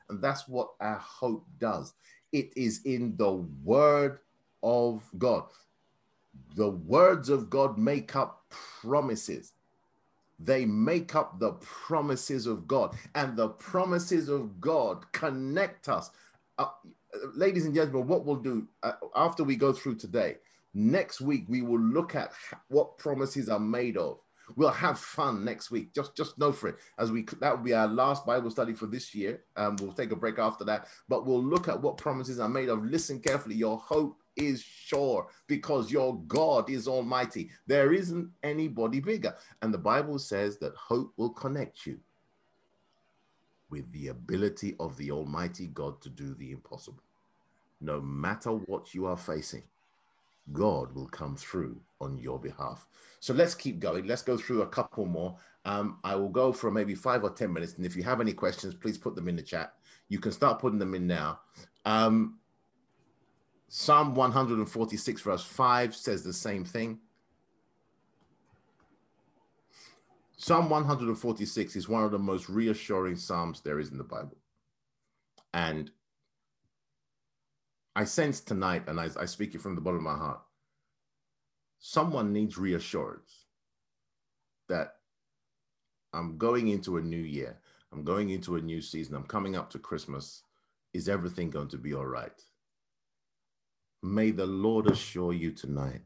[0.08, 1.94] And that's what our hope does
[2.32, 3.32] it is in the
[3.64, 4.20] word
[4.62, 5.44] of God.
[6.54, 9.52] The words of God make up promises.
[10.38, 16.10] They make up the promises of God, and the promises of God connect us.
[16.58, 16.68] Uh,
[17.34, 20.36] ladies and gentlemen, what we'll do uh, after we go through today,
[20.74, 22.32] next week we will look at
[22.68, 24.18] what promises are made of
[24.56, 25.94] We'll have fun next week.
[25.94, 26.76] Just just know for it.
[26.98, 29.42] As we that will be our last Bible study for this year.
[29.56, 32.68] Um, we'll take a break after that, but we'll look at what promises are made
[32.68, 32.84] of.
[32.84, 33.54] Listen carefully.
[33.54, 37.50] Your hope is sure because your God is almighty.
[37.66, 39.34] There isn't anybody bigger.
[39.62, 41.98] And the Bible says that hope will connect you
[43.68, 47.02] with the ability of the Almighty God to do the impossible.
[47.80, 49.62] No matter what you are facing,
[50.52, 52.86] God will come through on your behalf.
[53.20, 54.06] So let's keep going.
[54.06, 55.36] Let's go through a couple more.
[55.64, 57.74] Um, I will go for maybe five or 10 minutes.
[57.76, 59.74] And if you have any questions, please put them in the chat.
[60.08, 61.40] You can start putting them in now.
[61.84, 62.38] Um,
[63.68, 66.98] Psalm 146, verse 5 says the same thing.
[70.36, 74.38] Psalm 146 is one of the most reassuring Psalms there is in the Bible.
[75.52, 75.90] And
[78.00, 80.40] I sense tonight, and I, I speak it from the bottom of my heart,
[81.80, 83.44] someone needs reassurance
[84.70, 84.94] that
[86.14, 87.58] I'm going into a new year,
[87.92, 90.44] I'm going into a new season, I'm coming up to Christmas.
[90.94, 92.32] Is everything going to be all right?
[94.02, 96.00] May the Lord assure you tonight.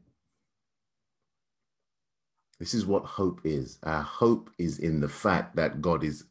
[2.59, 3.79] This is what hope is.
[3.83, 6.25] Our hope is in the fact that God is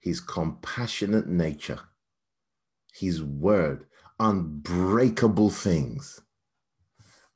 [0.00, 1.78] his compassionate nature,
[2.92, 3.86] his word,
[4.20, 6.20] unbreakable things.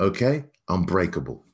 [0.01, 0.45] Okay?
[0.69, 1.45] Unbreakable.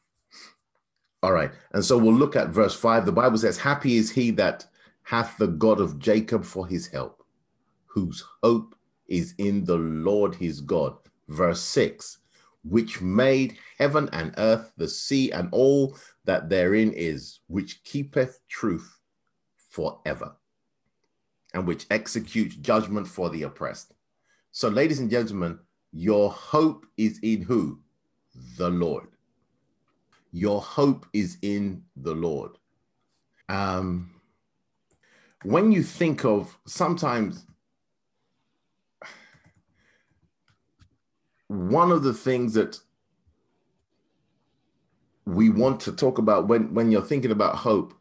[1.22, 1.52] All right.
[1.72, 3.06] And so we'll look at verse 5.
[3.06, 4.66] The Bible says, Happy is he that
[5.04, 7.24] hath the God of Jacob for his help,
[7.86, 8.74] whose hope
[9.06, 10.96] is in the Lord his God.
[11.28, 12.18] Verse 6
[12.62, 15.96] Which made heaven and earth, the sea, and all
[16.26, 18.98] that therein is, which keepeth truth
[19.70, 20.36] forever,
[21.54, 23.93] and which executes judgment for the oppressed.
[24.56, 25.58] So, ladies and gentlemen,
[25.90, 27.80] your hope is in who?
[28.56, 29.08] The Lord.
[30.30, 32.52] Your hope is in the Lord.
[33.48, 34.14] Um,
[35.42, 37.44] when you think of sometimes
[41.48, 42.78] one of the things that
[45.26, 47.92] we want to talk about when, when you're thinking about hope,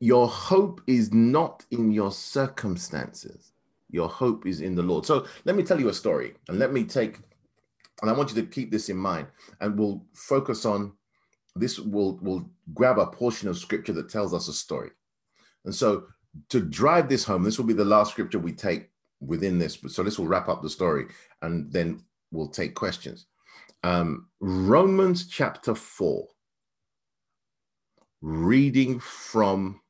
[0.00, 3.50] your hope is not in your circumstances.
[3.94, 5.06] Your hope is in the Lord.
[5.06, 7.20] So let me tell you a story and let me take,
[8.02, 9.28] and I want you to keep this in mind
[9.60, 10.94] and we'll focus on
[11.54, 11.78] this.
[11.78, 14.90] We'll, we'll grab a portion of scripture that tells us a story.
[15.64, 16.06] And so
[16.48, 18.90] to drive this home, this will be the last scripture we take
[19.20, 19.78] within this.
[19.86, 21.06] So this will wrap up the story
[21.42, 23.26] and then we'll take questions.
[23.84, 26.26] Um, Romans chapter 4,
[28.22, 29.82] reading from,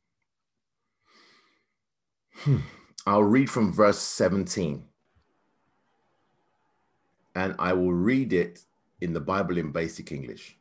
[2.34, 2.58] hmm,
[3.06, 4.82] I'll read from verse 17.
[7.34, 8.60] And I will read it
[9.00, 10.56] in the Bible in basic English.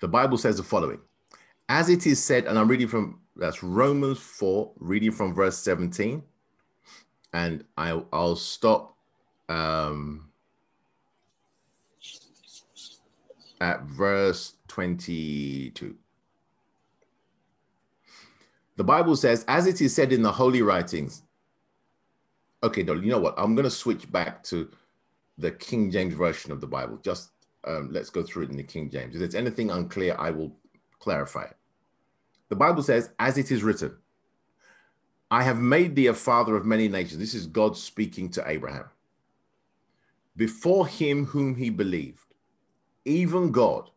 [0.00, 1.00] The Bible says the following
[1.68, 6.22] As it is said, and I'm reading from that's Romans 4, reading from verse 17.
[7.32, 8.96] And I, I'll stop
[9.48, 10.30] um,
[13.60, 15.96] at verse 22.
[18.76, 21.22] The Bible says, as it is said in the holy writings.
[22.62, 23.34] Okay, no, you know what?
[23.38, 24.70] I'm going to switch back to
[25.38, 26.98] the King James version of the Bible.
[27.02, 27.30] Just
[27.64, 29.14] um, let's go through it in the King James.
[29.14, 30.52] If there's anything unclear, I will
[30.98, 31.56] clarify it.
[32.48, 33.96] The Bible says, as it is written,
[35.30, 37.18] I have made thee a father of many nations.
[37.18, 38.84] This is God speaking to Abraham.
[40.36, 42.34] Before him whom he believed,
[43.04, 43.90] even God,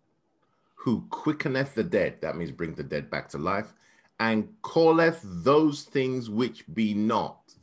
[0.75, 3.73] who quickeneth the dead, that means bring the dead back to life,
[4.19, 7.53] and calleth those things which be not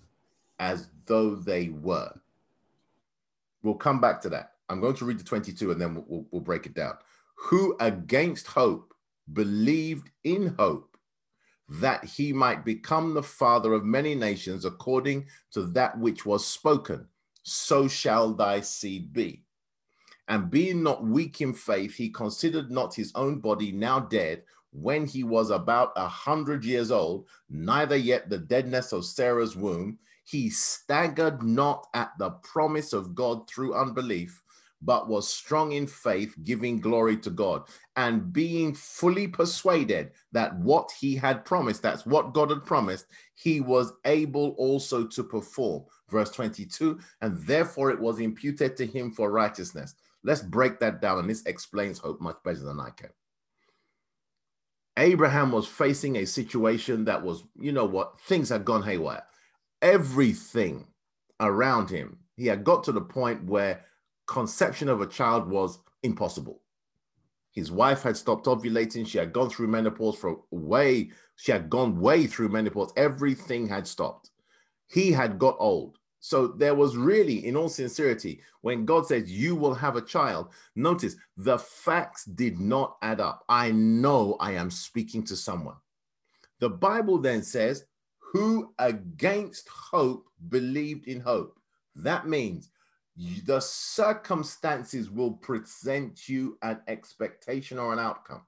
[0.58, 2.12] as though they were.
[3.62, 4.52] We'll come back to that.
[4.68, 6.94] I'm going to read the 22 and then we'll, we'll, we'll break it down.
[7.36, 8.94] Who against hope
[9.32, 10.96] believed in hope
[11.68, 17.06] that he might become the father of many nations according to that which was spoken,
[17.42, 19.42] so shall thy seed be.
[20.28, 24.42] And being not weak in faith, he considered not his own body now dead
[24.80, 29.98] when he was about a hundred years old, neither yet the deadness of Sarah's womb.
[30.24, 34.42] He staggered not at the promise of God through unbelief,
[34.82, 37.62] but was strong in faith, giving glory to God,
[37.96, 43.60] and being fully persuaded that what he had promised, that's what God had promised, he
[43.60, 45.84] was able also to perform.
[46.10, 49.94] Verse 22, and therefore it was imputed to him for righteousness.
[50.22, 53.10] Let's break that down, and this explains hope much better than I can.
[54.96, 59.22] Abraham was facing a situation that was, you know what, things had gone haywire.
[59.82, 60.86] Everything
[61.40, 63.84] around him, he had got to the point where
[64.26, 66.62] conception of a child was impossible.
[67.52, 69.06] His wife had stopped ovulating.
[69.06, 72.92] She had gone through menopause for way, she had gone way through menopause.
[72.96, 74.30] Everything had stopped.
[74.86, 75.98] He had got old.
[76.20, 80.48] So there was really, in all sincerity, when God says, You will have a child,
[80.74, 83.44] notice the facts did not add up.
[83.48, 85.76] I know I am speaking to someone.
[86.58, 87.84] The Bible then says,
[88.32, 91.58] Who against hope believed in hope.
[91.94, 92.70] That means
[93.44, 98.42] the circumstances will present you an expectation or an outcome.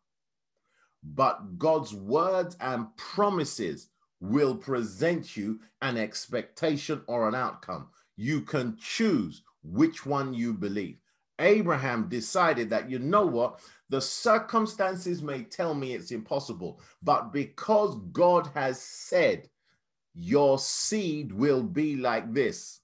[1.03, 3.89] But God's words and promises
[4.21, 7.89] will present you an expectation or an outcome.
[8.17, 10.99] You can choose which one you believe.
[11.41, 13.61] Abraham decided that, you know what,
[13.91, 19.49] the circumstances may tell me it's impossible, but because God has said,
[20.15, 22.81] your seed will be like this.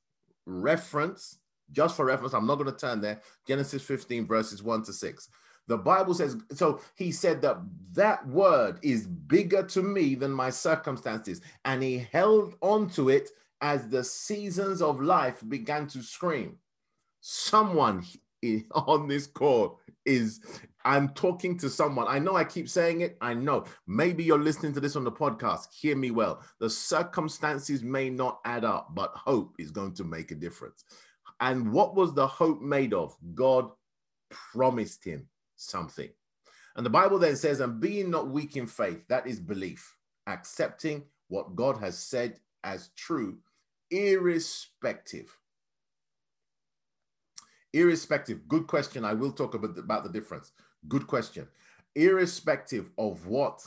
[0.46, 1.38] Reference
[1.72, 3.20] just for reference, I'm not going to turn there.
[3.46, 5.28] Genesis 15, verses 1 to 6.
[5.66, 7.58] The Bible says, so he said that
[7.92, 11.40] that word is bigger to me than my circumstances.
[11.64, 16.58] And he held on to it as the seasons of life began to scream.
[17.20, 18.04] Someone
[18.72, 20.40] on this call is,
[20.84, 22.06] I'm talking to someone.
[22.08, 23.16] I know I keep saying it.
[23.22, 23.64] I know.
[23.86, 25.72] Maybe you're listening to this on the podcast.
[25.72, 26.42] Hear me well.
[26.60, 30.84] The circumstances may not add up, but hope is going to make a difference.
[31.40, 33.16] And what was the hope made of?
[33.34, 33.70] God
[34.52, 36.08] promised him something.
[36.76, 39.96] And the Bible then says, and being not weak in faith, that is belief,
[40.26, 43.38] accepting what God has said as true,
[43.90, 45.36] irrespective.
[47.72, 49.04] Irrespective, good question.
[49.04, 50.52] I will talk about, about the difference.
[50.88, 51.48] Good question.
[51.94, 53.64] Irrespective of what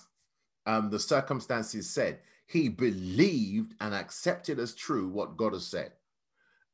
[0.66, 5.92] um, the circumstances said, he believed and accepted as true what God has said.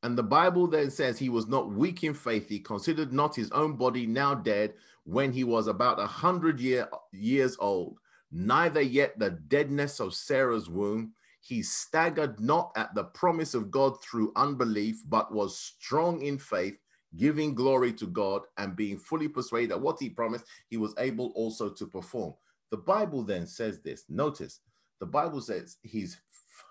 [0.04, 2.46] And the Bible then says he was not weak in faith.
[2.46, 4.74] He considered not his own body now dead
[5.04, 7.96] when he was about a hundred year, years old,
[8.30, 11.14] neither yet the deadness of Sarah's womb.
[11.40, 16.76] He staggered not at the promise of God through unbelief, but was strong in faith,
[17.16, 21.32] giving glory to God and being fully persuaded that what he promised, he was able
[21.34, 22.34] also to perform.
[22.70, 24.04] The Bible then says this.
[24.10, 24.60] Notice
[25.00, 26.18] the Bible says his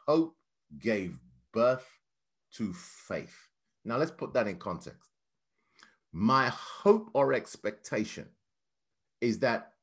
[0.05, 0.35] hope
[0.77, 1.19] gave
[1.51, 1.87] birth
[2.53, 3.35] to faith.
[3.85, 5.09] Now let's put that in context.
[6.11, 8.27] My hope or expectation
[9.21, 9.73] is that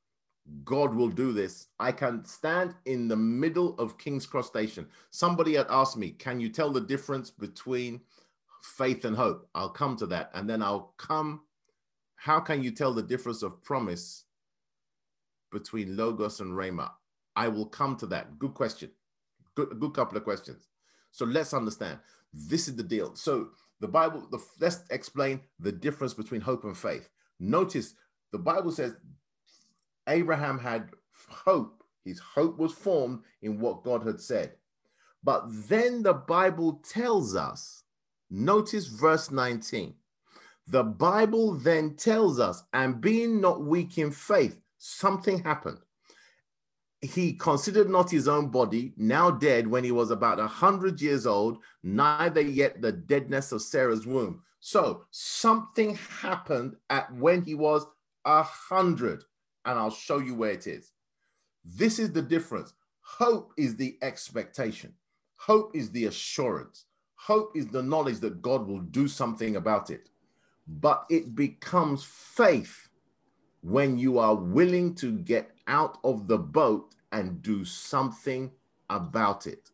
[0.65, 1.69] God will do this.
[1.79, 4.87] I can stand in the middle of King's Cross Station.
[5.11, 8.01] Somebody had asked me, Can you tell the difference between
[8.63, 9.49] faith and hope?
[9.55, 10.31] I'll come to that.
[10.35, 11.43] And then I'll come.
[12.17, 14.25] How can you tell the difference of promise
[15.51, 16.91] between Logos and Rhema?
[17.37, 18.39] I will come to that.
[18.39, 18.91] Good question.
[19.55, 20.69] Good, good couple of questions.
[21.13, 21.99] So let's understand.
[22.33, 23.15] This is the deal.
[23.15, 23.49] So
[23.81, 27.09] the Bible, the, let's explain the difference between hope and faith.
[27.39, 27.95] Notice
[28.33, 28.97] the Bible says
[30.09, 30.91] Abraham had
[31.29, 31.83] hope.
[32.05, 34.53] His hope was formed in what God had said.
[35.23, 37.85] But then the Bible tells us,
[38.31, 39.95] notice verse 19.
[40.67, 45.79] The Bible then tells us, and being not weak in faith, something happened.
[47.03, 51.27] He considered not his own body, now dead when he was about a hundred years
[51.27, 54.43] old, neither yet the deadness of Sarah's womb.
[54.61, 57.87] So something happened at when he was
[58.27, 59.25] a hundred
[59.65, 60.93] and I'll show you where it is.
[61.65, 62.75] This is the difference.
[63.01, 64.95] Hope is the expectation,
[65.37, 66.85] hope is the assurance,
[67.17, 70.11] hope is the knowledge that God will do something about it.
[70.69, 72.89] But it becomes faith
[73.63, 78.51] when you are willing to get out of the boat and do something
[78.91, 79.71] about it.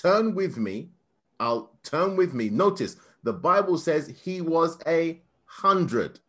[0.00, 0.90] Turn with me.
[1.38, 2.48] I'll turn with me.
[2.48, 6.20] Notice the Bible says he was a hundred,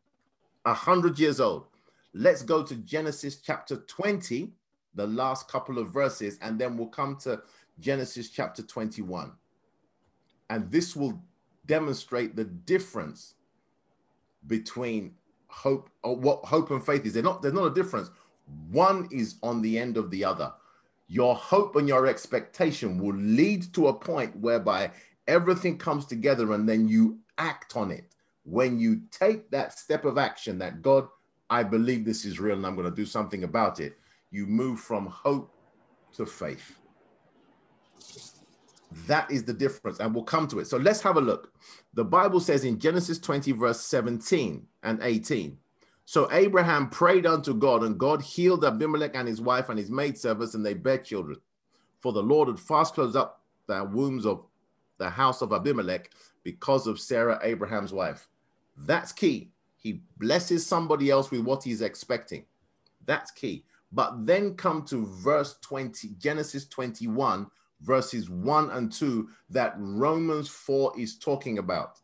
[0.66, 1.68] a hundred years old.
[2.14, 4.52] Let's go to Genesis chapter 20,
[4.96, 7.42] the last couple of verses, and then we'll come to
[7.80, 9.32] Genesis chapter 21.
[10.50, 11.22] And this will
[11.66, 13.36] demonstrate the difference
[14.48, 15.14] between
[15.48, 17.14] hope or what hope and faith is.
[17.14, 18.10] They're not, there's not a difference.
[18.70, 20.54] One is on the end of the other.
[21.08, 24.92] Your hope and your expectation will lead to a point whereby
[25.28, 28.14] everything comes together and then you act on it.
[28.44, 31.08] When you take that step of action that God
[31.50, 33.98] I believe this is real and I'm going to do something about it,
[34.32, 35.54] you move from hope
[36.16, 36.78] to faith.
[39.06, 40.68] That is the difference, and we'll come to it.
[40.68, 41.54] So let's have a look.
[41.94, 45.58] The Bible says in Genesis 20, verse 17 and 18.
[46.10, 50.56] So Abraham prayed unto God, and God healed Abimelech and his wife and his maidservants,
[50.56, 51.36] and they bare children.
[52.00, 54.46] For the Lord had fast closed up the wombs of
[55.00, 56.12] the house of Abimelech
[56.44, 58.30] because of Sarah, Abraham's wife.
[58.78, 59.52] That's key.
[59.76, 62.46] He blesses somebody else with what he's expecting.
[63.06, 63.66] That's key.
[63.92, 67.48] But then come to verse 20, Genesis 21,
[67.82, 72.00] verses 1 and 2, that Romans 4 is talking about.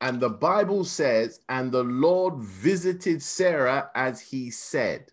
[0.00, 5.12] And the Bible says, And the Lord visited Sarah as he said,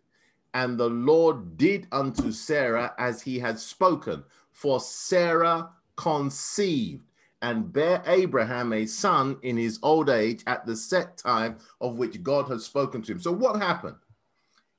[0.54, 7.06] and the Lord did unto Sarah as he had spoken, for Sarah conceived
[7.42, 12.24] and bear Abraham a son in his old age at the set time of which
[12.24, 13.20] God had spoken to him.
[13.20, 13.98] So, what happened?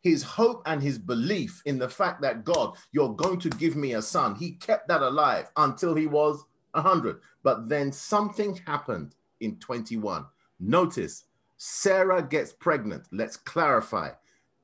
[0.01, 3.95] His hope and his belief in the fact that God, you're going to give me
[3.95, 7.21] a son, he kept that alive until he was 100.
[7.43, 9.15] But then something happened
[9.45, 10.25] in 21.
[10.59, 11.25] Notice
[11.57, 13.07] Sarah gets pregnant.
[13.13, 14.11] Let's clarify.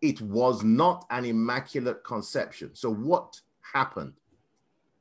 [0.01, 2.70] It was not an immaculate conception.
[2.74, 3.41] So, what
[3.72, 4.14] happened?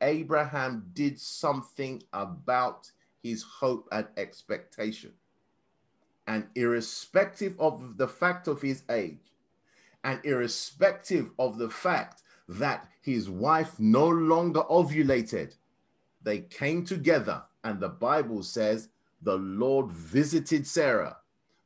[0.02, 2.92] Abraham did something about
[3.24, 5.14] his hope and expectation.
[6.28, 9.34] And irrespective of the fact of his age,
[10.04, 15.56] and irrespective of the fact that his wife no longer ovulated,
[16.22, 18.90] they came together, and the Bible says
[19.22, 21.18] the Lord visited Sarah.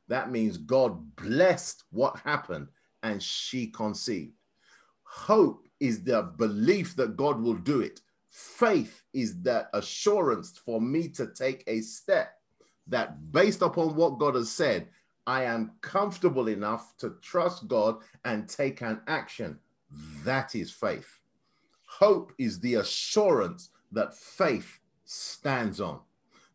[0.08, 2.68] That means God blessed what happened,
[3.02, 4.32] and she conceived.
[5.04, 8.00] Hope is the belief that God will do it.
[8.30, 12.34] Faith is that assurance for me to take a step
[12.86, 14.88] that, based upon what God has said,
[15.26, 19.58] I am comfortable enough to trust God and take an action.
[20.24, 21.20] That is faith.
[21.86, 26.00] Hope is the assurance that faith stands on.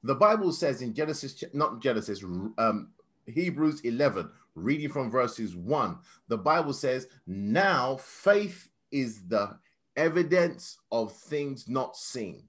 [0.03, 2.23] The Bible says in Genesis, not Genesis,
[2.57, 2.91] um,
[3.25, 5.97] Hebrews 11, reading from verses 1,
[6.27, 9.57] the Bible says, Now faith is the
[9.95, 12.43] evidence of things not seen.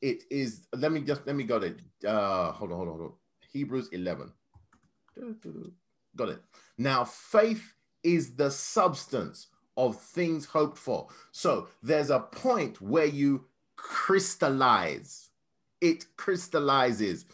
[0.00, 1.74] It is, let me just, let me go to,
[2.06, 3.12] uh, hold on, hold on, hold on.
[3.52, 4.32] Hebrews 11.
[6.16, 6.42] Got it.
[6.76, 11.08] Now, faith is the substance of things hoped for.
[11.32, 13.46] So there's a point where you
[13.76, 15.27] crystallize,
[15.80, 17.26] it crystallizes.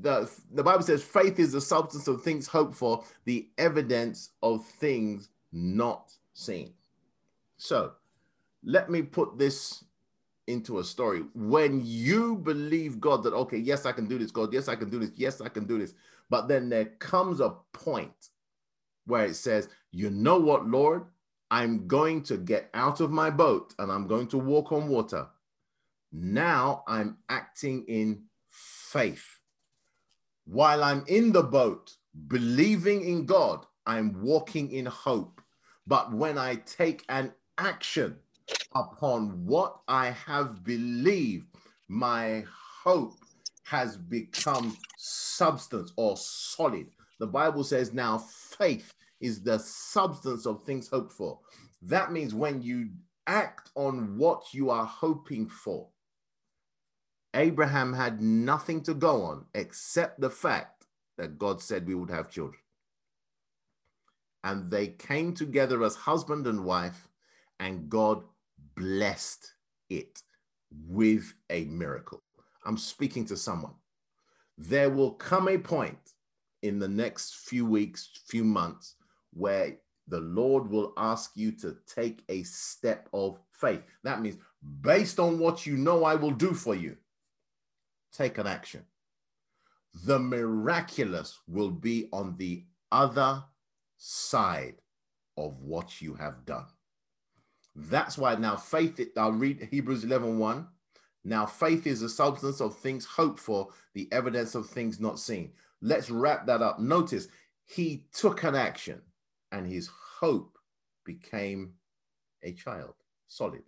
[0.00, 4.64] the, the Bible says faith is the substance of things hoped for, the evidence of
[4.66, 6.72] things not seen.
[7.56, 7.92] So
[8.64, 9.84] let me put this
[10.46, 11.22] into a story.
[11.34, 14.90] When you believe God that, okay, yes, I can do this, God, yes, I can
[14.90, 15.94] do this, yes, I can do this.
[16.30, 18.30] But then there comes a point
[19.06, 21.04] where it says, you know what, Lord,
[21.50, 25.26] I'm going to get out of my boat and I'm going to walk on water.
[26.12, 29.38] Now I'm acting in faith.
[30.44, 31.96] While I'm in the boat,
[32.28, 35.40] believing in God, I'm walking in hope.
[35.86, 38.16] But when I take an action
[38.74, 41.46] upon what I have believed,
[41.88, 42.44] my
[42.84, 43.14] hope
[43.64, 46.88] has become substance or solid.
[47.20, 51.38] The Bible says now faith is the substance of things hoped for.
[51.82, 52.90] That means when you
[53.26, 55.88] act on what you are hoping for,
[57.34, 62.30] Abraham had nothing to go on except the fact that God said we would have
[62.30, 62.60] children.
[64.44, 67.08] And they came together as husband and wife,
[67.60, 68.22] and God
[68.74, 69.52] blessed
[69.88, 70.22] it
[70.88, 72.22] with a miracle.
[72.64, 73.74] I'm speaking to someone.
[74.58, 75.98] There will come a point
[76.62, 78.96] in the next few weeks, few months,
[79.32, 79.78] where
[80.08, 83.82] the Lord will ask you to take a step of faith.
[84.04, 84.38] That means,
[84.80, 86.96] based on what you know I will do for you,
[88.12, 88.84] take an action.
[90.04, 93.44] The miraculous will be on the other
[93.96, 94.76] side
[95.36, 96.66] of what you have done.
[97.74, 100.66] That's why now faith, I'll read Hebrews 11 1.
[101.24, 105.52] Now faith is the substance of things hoped for, the evidence of things not seen.
[105.80, 106.80] Let's wrap that up.
[106.80, 107.28] Notice
[107.64, 109.02] he took an action
[109.50, 109.88] and his
[110.20, 110.58] hope
[111.04, 111.74] became
[112.42, 112.94] a child,
[113.26, 113.62] solid.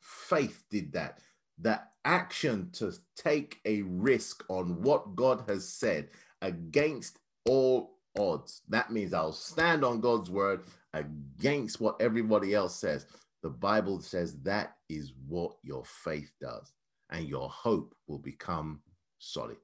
[0.00, 1.20] Faith did that.
[1.60, 6.08] That action to take a risk on what God has said
[6.40, 8.62] against all odds.
[8.68, 10.62] That means I'll stand on God's word
[10.94, 13.06] against what everybody else says.
[13.42, 16.72] The Bible says that is what your faith does,
[17.10, 18.80] and your hope will become
[19.18, 19.58] solid.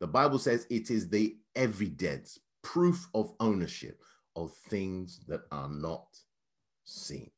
[0.00, 4.02] The Bible says it is the evidence, proof of ownership
[4.36, 6.06] of things that are not
[6.84, 7.30] seen.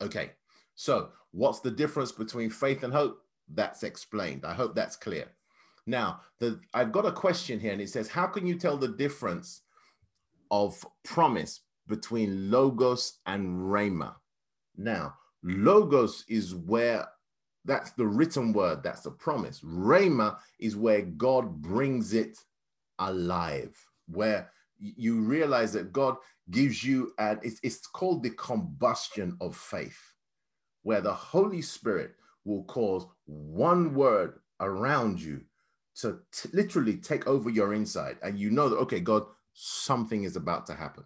[0.00, 0.32] Okay,
[0.74, 3.20] so what's the difference between faith and hope?
[3.54, 4.44] That's explained.
[4.44, 5.26] I hope that's clear.
[5.86, 8.88] Now, the, I've got a question here, and it says, How can you tell the
[8.88, 9.62] difference
[10.50, 14.14] of promise between logos and rhema?
[14.76, 17.08] Now, logos is where
[17.64, 19.60] that's the written word, that's the promise.
[19.60, 22.38] Rhema is where God brings it
[22.98, 23.76] alive,
[24.08, 26.16] where you realize that God
[26.50, 29.98] gives you, and it's, it's called the combustion of faith,
[30.82, 32.14] where the Holy Spirit
[32.44, 35.42] will cause one word around you
[35.96, 38.18] to t- literally take over your inside.
[38.22, 39.24] And you know that, okay, God,
[39.54, 41.04] something is about to happen.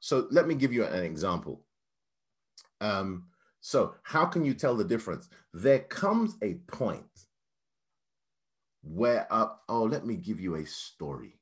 [0.00, 1.64] So let me give you an example.
[2.80, 3.26] Um,
[3.60, 5.28] so, how can you tell the difference?
[5.54, 7.06] There comes a point
[8.82, 11.38] where, uh, oh, let me give you a story.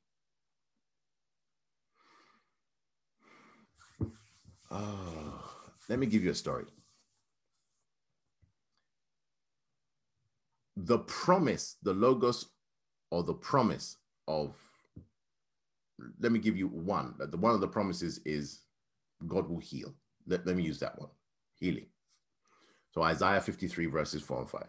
[4.71, 5.51] Oh,
[5.89, 6.65] let me give you a story.
[10.85, 12.47] The promise, the logos
[13.11, 14.55] or the promise of,
[16.19, 17.13] let me give you one.
[17.19, 18.61] The one of the promises is
[19.27, 19.93] God will heal.
[20.27, 21.09] Let, let me use that one
[21.59, 21.85] healing.
[22.93, 24.67] So Isaiah 53, verses 4 and 5.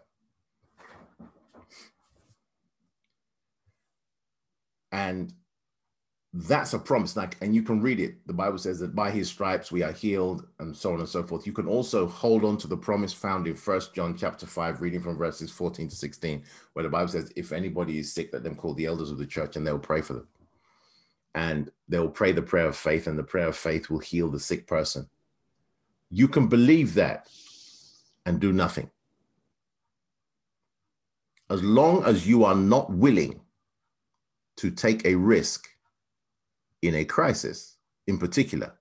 [4.91, 5.33] And
[6.33, 7.15] that's a promise.
[7.15, 8.25] Like, and you can read it.
[8.25, 11.21] The Bible says that by his stripes we are healed, and so on and so
[11.21, 11.45] forth.
[11.45, 14.99] You can also hold on to the promise found in First John chapter 5, reading
[14.99, 18.55] from verses 14 to 16, where the Bible says, if anybody is sick, let them
[18.55, 20.27] call the elders of the church and they'll pray for them.
[21.35, 24.39] And they'll pray the prayer of faith, and the prayer of faith will heal the
[24.39, 25.07] sick person.
[26.09, 27.27] You can believe that
[28.25, 28.89] and do nothing.
[31.49, 33.41] As long as you are not willing
[34.57, 35.67] to take a risk
[36.83, 37.77] in a crisis,
[38.07, 38.73] in particular,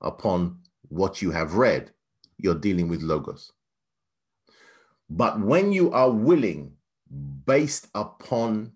[0.00, 0.58] upon
[0.88, 1.92] what you have read,
[2.38, 3.52] you're dealing with logos.
[5.08, 6.72] But when you are willing,
[7.46, 8.72] based upon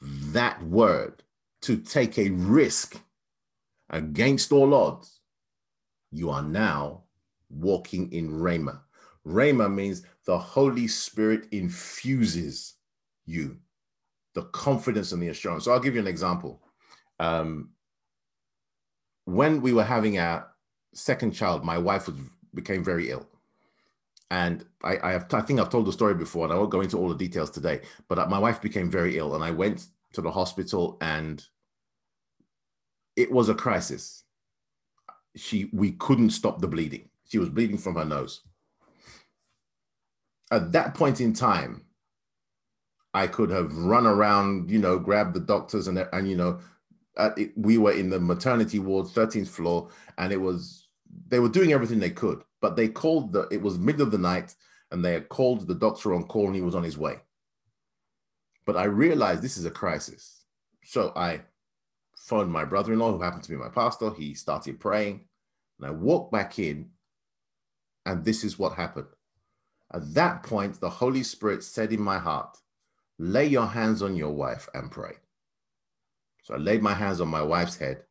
[0.00, 1.24] that word,
[1.62, 3.00] to take a risk
[3.90, 5.20] against all odds,
[6.12, 7.02] you are now
[7.50, 8.80] walking in Rhema.
[9.26, 12.74] Rhema means the Holy Spirit infuses
[13.26, 13.56] you
[14.34, 15.64] the confidence and the assurance.
[15.64, 16.61] So I'll give you an example
[17.22, 17.70] um,
[19.26, 20.48] when we were having our
[20.92, 22.16] second child, my wife was
[22.54, 23.26] became very ill,
[24.30, 26.80] And I, I, have, I think I've told the story before, and I won't go
[26.80, 27.82] into all the details today.
[28.08, 31.44] But uh, my wife became very ill, and I went to the hospital, and
[33.16, 34.24] it was a crisis.
[35.36, 37.08] She, we couldn't stop the bleeding.
[37.28, 38.42] She was bleeding from her nose.
[40.50, 41.86] At that point in time,
[43.14, 46.60] I could have run around, you know, grabbed the doctors, and and you know,
[47.16, 49.88] Uh, it, we were in the maternity ward, 13th floor,
[50.18, 50.88] and it was
[51.28, 54.16] they were doing everything they could but they called the, it was middle of the
[54.18, 54.54] night
[54.90, 57.16] and they had called the doctor on call and he was on his way.
[58.64, 60.44] But I realized this is a crisis.
[60.84, 61.40] So I
[62.16, 64.12] phoned my brother in law, who happened to be my pastor.
[64.14, 65.24] He started praying.
[65.78, 66.90] And I walked back in,
[68.06, 69.08] and this is what happened.
[69.92, 72.56] At that point, the Holy Spirit said in my heart,
[73.18, 75.14] Lay your hands on your wife and pray.
[76.42, 78.02] So I laid my hands on my wife's head,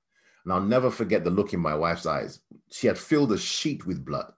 [0.44, 2.40] and I'll never forget the look in my wife's eyes.
[2.72, 4.32] She had filled a sheet with blood.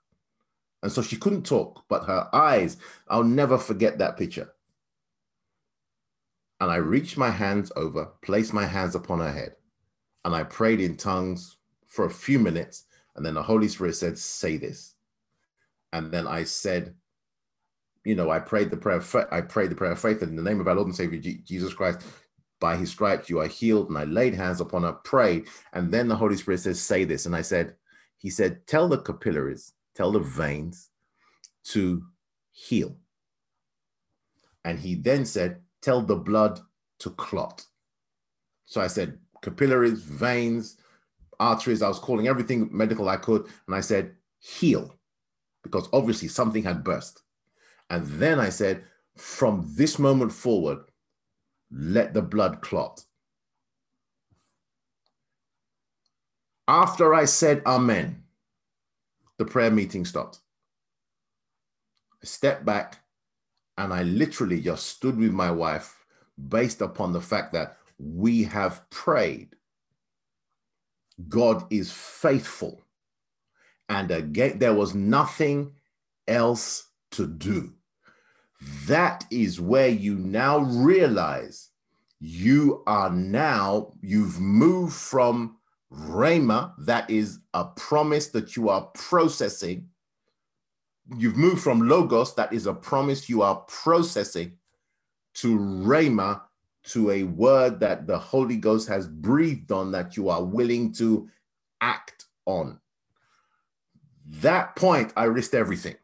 [0.82, 2.78] And so she couldn't talk, but her eyes,
[3.08, 4.50] I'll never forget that picture.
[6.60, 9.56] And I reached my hands over, placed my hands upon her head,
[10.26, 12.86] and I prayed in tongues for a few minutes.
[13.16, 14.96] And then the Holy Spirit said, Say this.
[15.92, 16.96] And then I said,
[18.04, 19.02] you know, I prayed the prayer.
[19.32, 21.74] I prayed the prayer of faith in the name of our Lord and Savior Jesus
[21.74, 22.02] Christ.
[22.64, 23.90] By His stripes you are healed.
[23.90, 27.26] And I laid hands upon her, prayed, and then the Holy Spirit says, "Say this."
[27.26, 27.76] And I said,
[28.18, 30.90] He said, "Tell the capillaries tell the veins
[31.66, 32.04] to
[32.52, 32.96] heal.
[34.66, 36.60] And he then said, tell the blood
[37.00, 37.66] to clot.
[38.66, 40.78] So I said, capillaries, veins,
[41.40, 43.48] arteries, I was calling everything medical I could.
[43.68, 44.96] And I said, heal,
[45.64, 47.22] because obviously something had burst.
[47.90, 48.84] And then I said,
[49.18, 50.80] from this moment forward,
[51.76, 53.04] let the blood clot.
[56.68, 58.24] After I said amen,
[59.38, 60.40] the prayer meeting stopped.
[62.22, 63.00] I stepped back
[63.78, 66.06] and I literally just stood with my wife
[66.48, 69.56] based upon the fact that we have prayed.
[71.28, 72.82] God is faithful.
[73.90, 75.74] And again, there was nothing
[76.28, 77.74] else to do.
[78.86, 81.70] That is where you now realize
[82.20, 85.58] you are now, you've moved from
[85.92, 89.90] Rhema, that is a promise that you are processing.
[91.18, 94.54] You've moved from Logos, that is a promise you are processing,
[95.36, 96.42] to Rhema,
[96.86, 101.30] to a word that the Holy Ghost has breathed on that you are willing to
[101.82, 102.80] act on.
[104.26, 105.96] That point, I risked everything.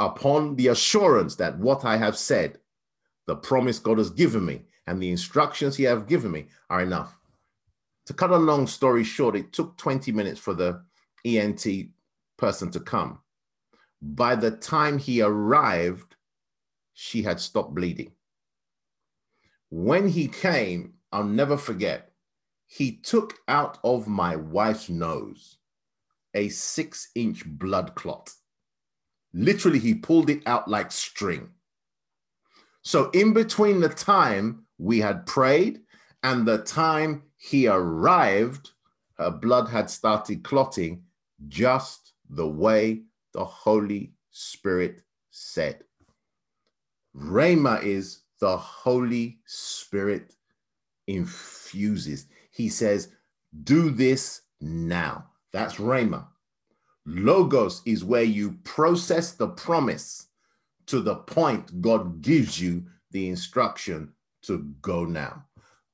[0.00, 2.58] Upon the assurance that what I have said,
[3.26, 7.20] the promise God has given me, and the instructions He has given me are enough
[8.10, 10.82] to cut a long story short, it took 20 minutes for the
[11.24, 11.64] ENT
[12.36, 13.20] person to come.
[14.02, 16.16] By the time he arrived,
[16.92, 18.10] she had stopped bleeding.
[19.68, 22.10] When he came, I'll never forget,
[22.66, 25.58] he took out of my wife's nose
[26.34, 28.32] a six inch blood clot.
[29.32, 31.50] Literally, he pulled it out like string.
[32.82, 35.80] So, in between the time we had prayed
[36.22, 38.70] and the time he arrived,
[39.18, 41.02] her blood had started clotting
[41.48, 43.02] just the way
[43.32, 45.84] the Holy Spirit said.
[47.16, 50.34] Rhema is the Holy Spirit
[51.06, 52.26] infuses.
[52.50, 53.08] He says,
[53.64, 55.26] Do this now.
[55.52, 56.26] That's Rhema.
[57.06, 60.28] Logos is where you process the promise
[60.86, 65.44] to the point God gives you the instruction to go now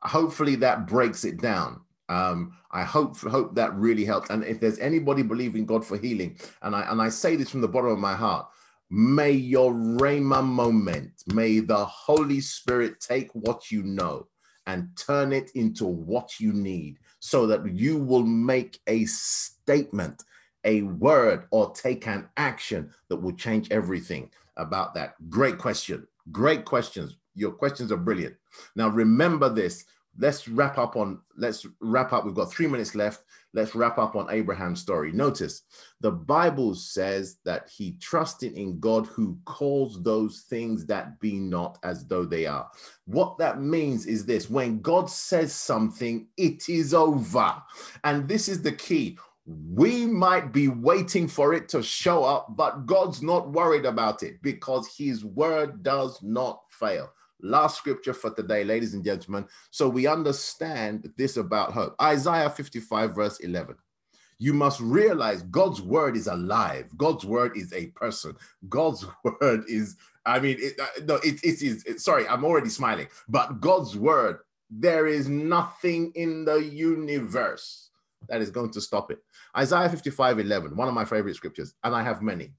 [0.06, 1.80] hopefully that breaks it down.
[2.08, 4.30] Um, I hope hope that really helps.
[4.30, 7.60] And if there's anybody believing God for healing, and I and I say this from
[7.60, 8.46] the bottom of my heart,
[8.90, 14.28] may your Rhema moment, may the Holy Spirit take what you know
[14.66, 20.22] and turn it into what you need, so that you will make a statement,
[20.66, 25.14] a word, or take an action that will change everything about that.
[25.30, 26.06] Great question.
[26.30, 27.16] Great questions.
[27.34, 28.34] Your questions are brilliant.
[28.74, 29.86] Now remember this
[30.18, 34.16] let's wrap up on let's wrap up we've got three minutes left let's wrap up
[34.16, 35.62] on abraham's story notice
[36.00, 41.78] the bible says that he trusted in god who calls those things that be not
[41.82, 42.68] as though they are
[43.04, 47.54] what that means is this when god says something it is over
[48.04, 52.84] and this is the key we might be waiting for it to show up but
[52.84, 57.10] god's not worried about it because his word does not fail
[57.42, 59.46] Last scripture for today, ladies and gentlemen.
[59.70, 61.94] So we understand this about hope.
[62.00, 63.76] Isaiah 55, verse 11.
[64.38, 66.86] You must realize God's word is alive.
[66.96, 68.36] God's word is a person.
[68.68, 69.06] God's
[69.40, 73.08] word is, I mean, it, uh, no, it, it is, it, sorry, I'm already smiling,
[73.28, 74.38] but God's word,
[74.70, 77.85] there is nothing in the universe
[78.28, 79.18] that is going to stop it.
[79.56, 82.52] Isaiah 55 11, one of my favorite scriptures, and I have many.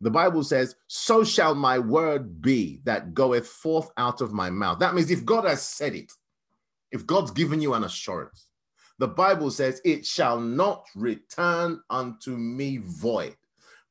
[0.00, 4.78] The Bible says, So shall my word be that goeth forth out of my mouth.
[4.78, 6.12] That means if God has said it,
[6.90, 8.46] if God's given you an assurance,
[8.98, 13.36] the Bible says, It shall not return unto me void,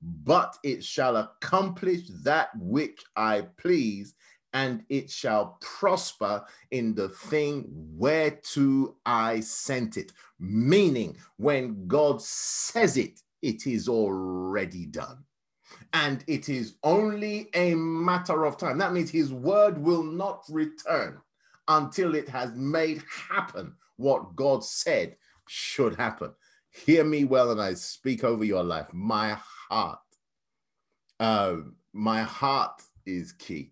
[0.01, 4.15] but it shall accomplish that which I please,
[4.53, 7.65] and it shall prosper in the thing
[7.97, 10.11] whereto I sent it.
[10.39, 15.23] Meaning, when God says it, it is already done.
[15.93, 18.77] And it is only a matter of time.
[18.77, 21.21] That means his word will not return
[21.67, 25.15] until it has made happen what God said
[25.47, 26.31] should happen.
[26.71, 28.87] Hear me well, and I speak over your life.
[28.93, 29.37] My
[29.69, 29.99] heart,
[31.19, 31.57] uh,
[31.93, 33.71] my heart is key.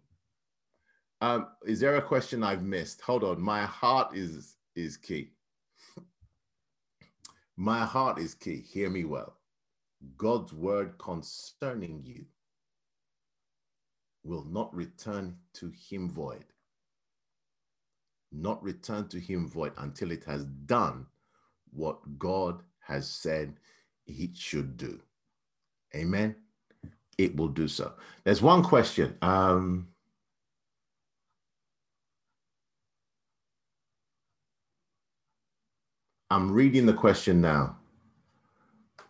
[1.21, 3.01] Um, is there a question I've missed?
[3.01, 3.41] Hold on.
[3.41, 5.31] My heart is is key.
[7.57, 8.61] My heart is key.
[8.61, 9.37] Hear me well.
[10.17, 12.25] God's word concerning you
[14.23, 16.45] will not return to him void
[18.31, 21.05] not return to him void until it has done
[21.71, 23.53] what God has said
[24.05, 24.99] it should do.
[25.95, 26.35] Amen.
[27.17, 27.93] It will do so.
[28.23, 29.17] There's one question.
[29.21, 29.87] Um,
[36.29, 37.77] I'm reading the question now.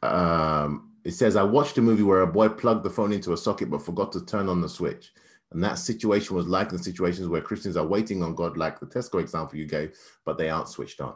[0.04, 3.38] Um, it says, I watched a movie where a boy plugged the phone into a
[3.38, 5.14] socket but forgot to turn on the switch.
[5.52, 8.86] And that situation was like the situations where Christians are waiting on God, like the
[8.86, 11.16] Tesco example you gave, but they aren't switched on.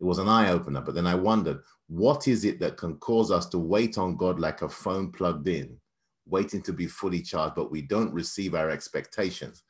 [0.00, 0.80] It was an eye opener.
[0.80, 4.40] But then I wondered, what is it that can cause us to wait on God
[4.40, 5.78] like a phone plugged in,
[6.26, 9.62] waiting to be fully charged, but we don't receive our expectations?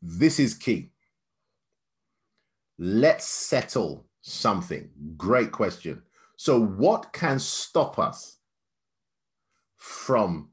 [0.00, 0.92] This is key.
[2.78, 4.90] Let's settle something.
[5.16, 6.02] Great question.
[6.36, 8.38] So, what can stop us
[9.76, 10.50] from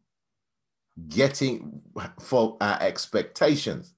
[1.10, 1.82] getting
[2.20, 3.94] for our expectations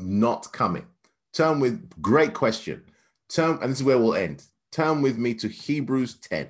[0.00, 0.86] not coming.
[1.32, 2.82] Turn with great question.
[3.28, 4.44] Turn, and this is where we'll end.
[4.70, 6.48] Turn with me to Hebrews 10.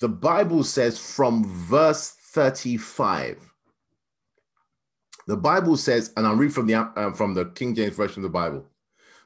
[0.00, 3.38] The Bible says from verse 35.
[5.26, 8.24] The Bible says, and I'll read from the uh, from the King James version of
[8.24, 8.66] the Bible.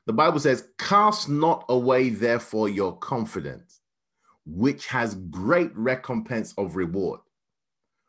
[0.09, 3.83] The Bible says, "Cast not away therefore your confidence,
[4.47, 7.21] which has great recompense of reward."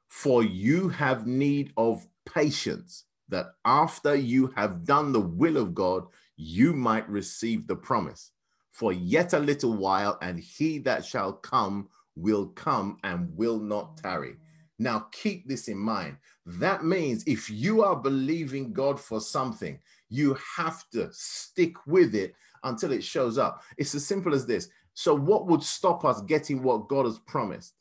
[0.08, 6.08] For you have need of patience, that after you have done the will of God,
[6.38, 8.32] you might receive the promise.
[8.72, 13.98] For yet a little while, and he that shall come will come and will not
[13.98, 14.38] tarry.
[14.82, 16.16] Now, keep this in mind.
[16.46, 19.80] That means if you are believing God for something,
[20.10, 22.34] you have to stick with it
[22.64, 23.64] until it shows up.
[23.78, 24.70] It's as simple as this.
[24.94, 27.74] So, what would stop us getting what God has promised?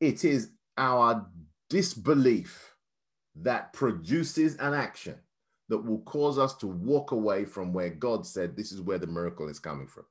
[0.00, 1.26] It is our
[1.68, 2.74] disbelief
[3.36, 5.16] that produces an action
[5.68, 9.06] that will cause us to walk away from where God said this is where the
[9.06, 10.06] miracle is coming from.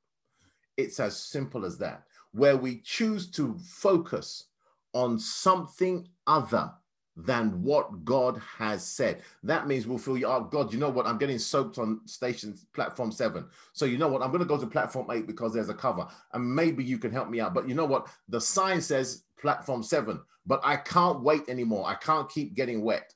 [0.77, 4.45] It's as simple as that, where we choose to focus
[4.93, 6.71] on something other
[7.17, 9.23] than what God has said.
[9.41, 10.27] That means we'll feel, you.
[10.27, 11.07] oh, God, you know what?
[11.07, 13.47] I'm getting soaked on station platform seven.
[13.73, 14.21] So, you know what?
[14.21, 17.11] I'm going to go to platform eight because there's a cover and maybe you can
[17.11, 17.55] help me out.
[17.55, 18.07] But you know what?
[18.29, 21.87] The sign says platform seven, but I can't wait anymore.
[21.87, 23.11] I can't keep getting wet.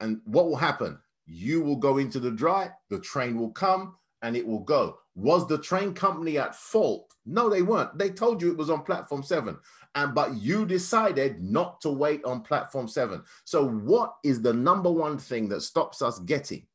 [0.00, 0.98] And what will happen?
[1.24, 4.98] You will go into the dry, the train will come and it will go.
[5.14, 7.14] Was the train company at fault?
[7.24, 7.96] No, they weren't.
[7.96, 9.58] They told you it was on platform seven
[9.96, 13.22] and but you decided not to wait on platform seven.
[13.44, 16.66] So, what is the number one thing that stops us getting?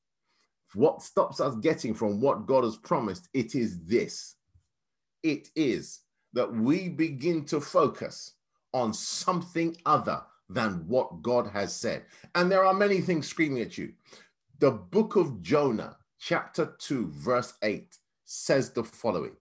[0.74, 3.30] What stops us getting from what God has promised?
[3.34, 4.36] It is this
[5.24, 5.99] it is
[6.34, 8.34] that we begin to focus
[8.74, 12.05] on something other than what God has said.
[12.36, 13.93] And there are many things screaming at you.
[14.59, 19.36] The book of Jonah, chapter 2, verse 8, says the following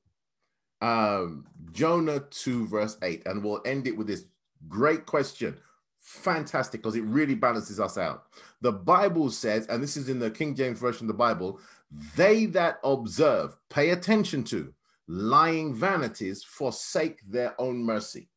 [0.81, 3.27] um, Jonah 2, verse 8.
[3.27, 4.25] And we'll end it with this
[4.69, 5.57] great question.
[6.01, 8.25] Fantastic, because it really balances us out.
[8.61, 11.61] The Bible says, and this is in the King James Version of the Bible,
[12.17, 14.73] they that observe, pay attention to,
[15.09, 18.29] lying vanities, forsake their own mercy.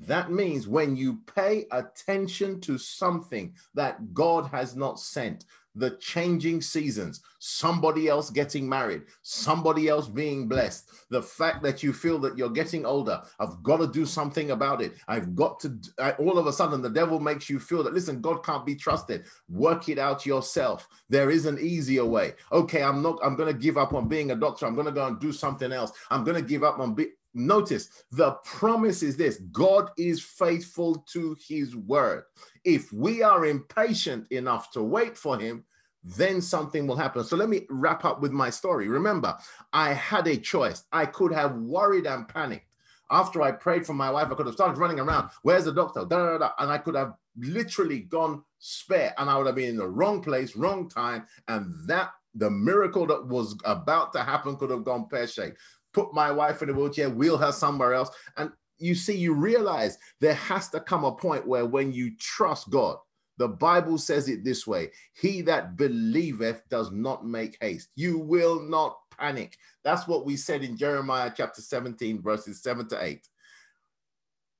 [0.00, 5.44] That means when you pay attention to something that God has not sent,
[5.74, 11.92] the changing seasons, somebody else getting married, somebody else being blessed, the fact that you
[11.92, 14.94] feel that you're getting older, I've got to do something about it.
[15.08, 18.20] I've got to, I, all of a sudden, the devil makes you feel that, listen,
[18.20, 19.24] God can't be trusted.
[19.48, 20.88] Work it out yourself.
[21.08, 22.34] There is an easier way.
[22.52, 24.66] Okay, I'm not, I'm going to give up on being a doctor.
[24.66, 25.92] I'm going to go and do something else.
[26.10, 31.04] I'm going to give up on being, Notice the promise is this God is faithful
[31.12, 32.24] to his word.
[32.64, 35.64] If we are impatient enough to wait for him,
[36.02, 37.24] then something will happen.
[37.24, 38.88] So let me wrap up with my story.
[38.88, 39.36] Remember,
[39.72, 40.84] I had a choice.
[40.92, 42.66] I could have worried and panicked.
[43.10, 45.30] After I prayed for my wife, I could have started running around.
[45.42, 46.04] Where's the doctor?
[46.04, 49.70] Da, da, da, and I could have literally gone spare and I would have been
[49.70, 51.26] in the wrong place, wrong time.
[51.48, 55.58] And that the miracle that was about to happen could have gone pear shaped
[55.92, 58.10] put my wife in a wheelchair, wheel her somewhere else.
[58.36, 58.50] And
[58.80, 62.96] you see, you realize there has to come a point where when you trust God,
[63.36, 67.88] the Bible says it this way He that believeth does not make haste.
[67.96, 69.56] You will not panic.
[69.84, 73.26] That's what we said in Jeremiah chapter 17, verses 7 to 8.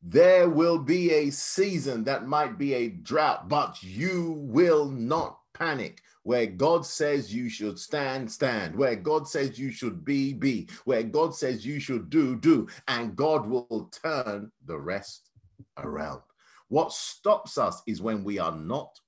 [0.03, 6.01] There will be a season that might be a drought, but you will not panic.
[6.23, 8.77] Where God says you should stand, stand.
[8.77, 10.69] Where God says you should be, be.
[10.85, 12.69] Where God says you should do, do.
[12.89, 15.31] And God will turn the rest
[15.79, 16.21] around.
[16.69, 18.99] What stops us is when we are not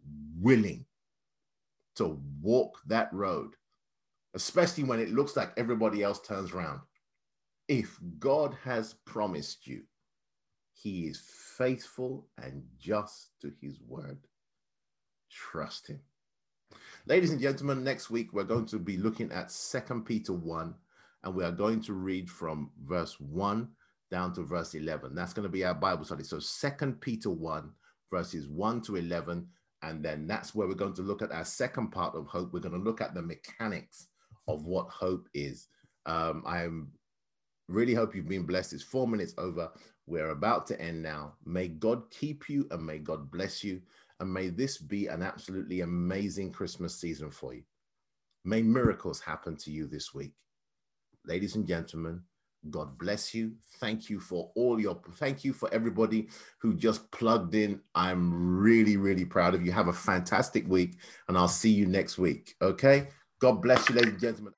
[0.40, 0.84] willing
[1.96, 3.54] to walk that road,
[4.34, 6.80] especially when it looks like everybody else turns around.
[7.68, 9.82] If God has promised you,
[10.74, 11.22] he is
[11.56, 14.18] faithful and just to his word.
[15.30, 16.00] Trust him.
[17.06, 20.74] Ladies and gentlemen, next week we're going to be looking at Second Peter 1,
[21.24, 23.68] and we are going to read from verse 1
[24.10, 25.14] down to verse 11.
[25.14, 26.22] That's going to be our Bible study.
[26.22, 27.70] So Second Peter 1,
[28.10, 29.46] verses 1 to 11,
[29.82, 32.52] and then that's where we're going to look at our second part of hope.
[32.52, 34.06] We're going to look at the mechanics
[34.46, 35.68] of what hope is.
[36.06, 36.68] Um, I
[37.68, 38.74] really hope you've been blessed.
[38.74, 39.70] It's four minutes over.
[40.06, 41.34] We're about to end now.
[41.44, 43.80] May God keep you and may God bless you.
[44.22, 47.64] And may this be an absolutely amazing Christmas season for you.
[48.44, 50.30] May miracles happen to you this week.
[51.26, 52.22] Ladies and gentlemen,
[52.70, 53.56] God bless you.
[53.80, 56.28] Thank you for all your, thank you for everybody
[56.60, 57.80] who just plugged in.
[57.96, 59.72] I'm really, really proud of you.
[59.72, 62.54] Have a fantastic week, and I'll see you next week.
[62.62, 63.08] Okay?
[63.40, 64.52] God bless you, ladies and gentlemen.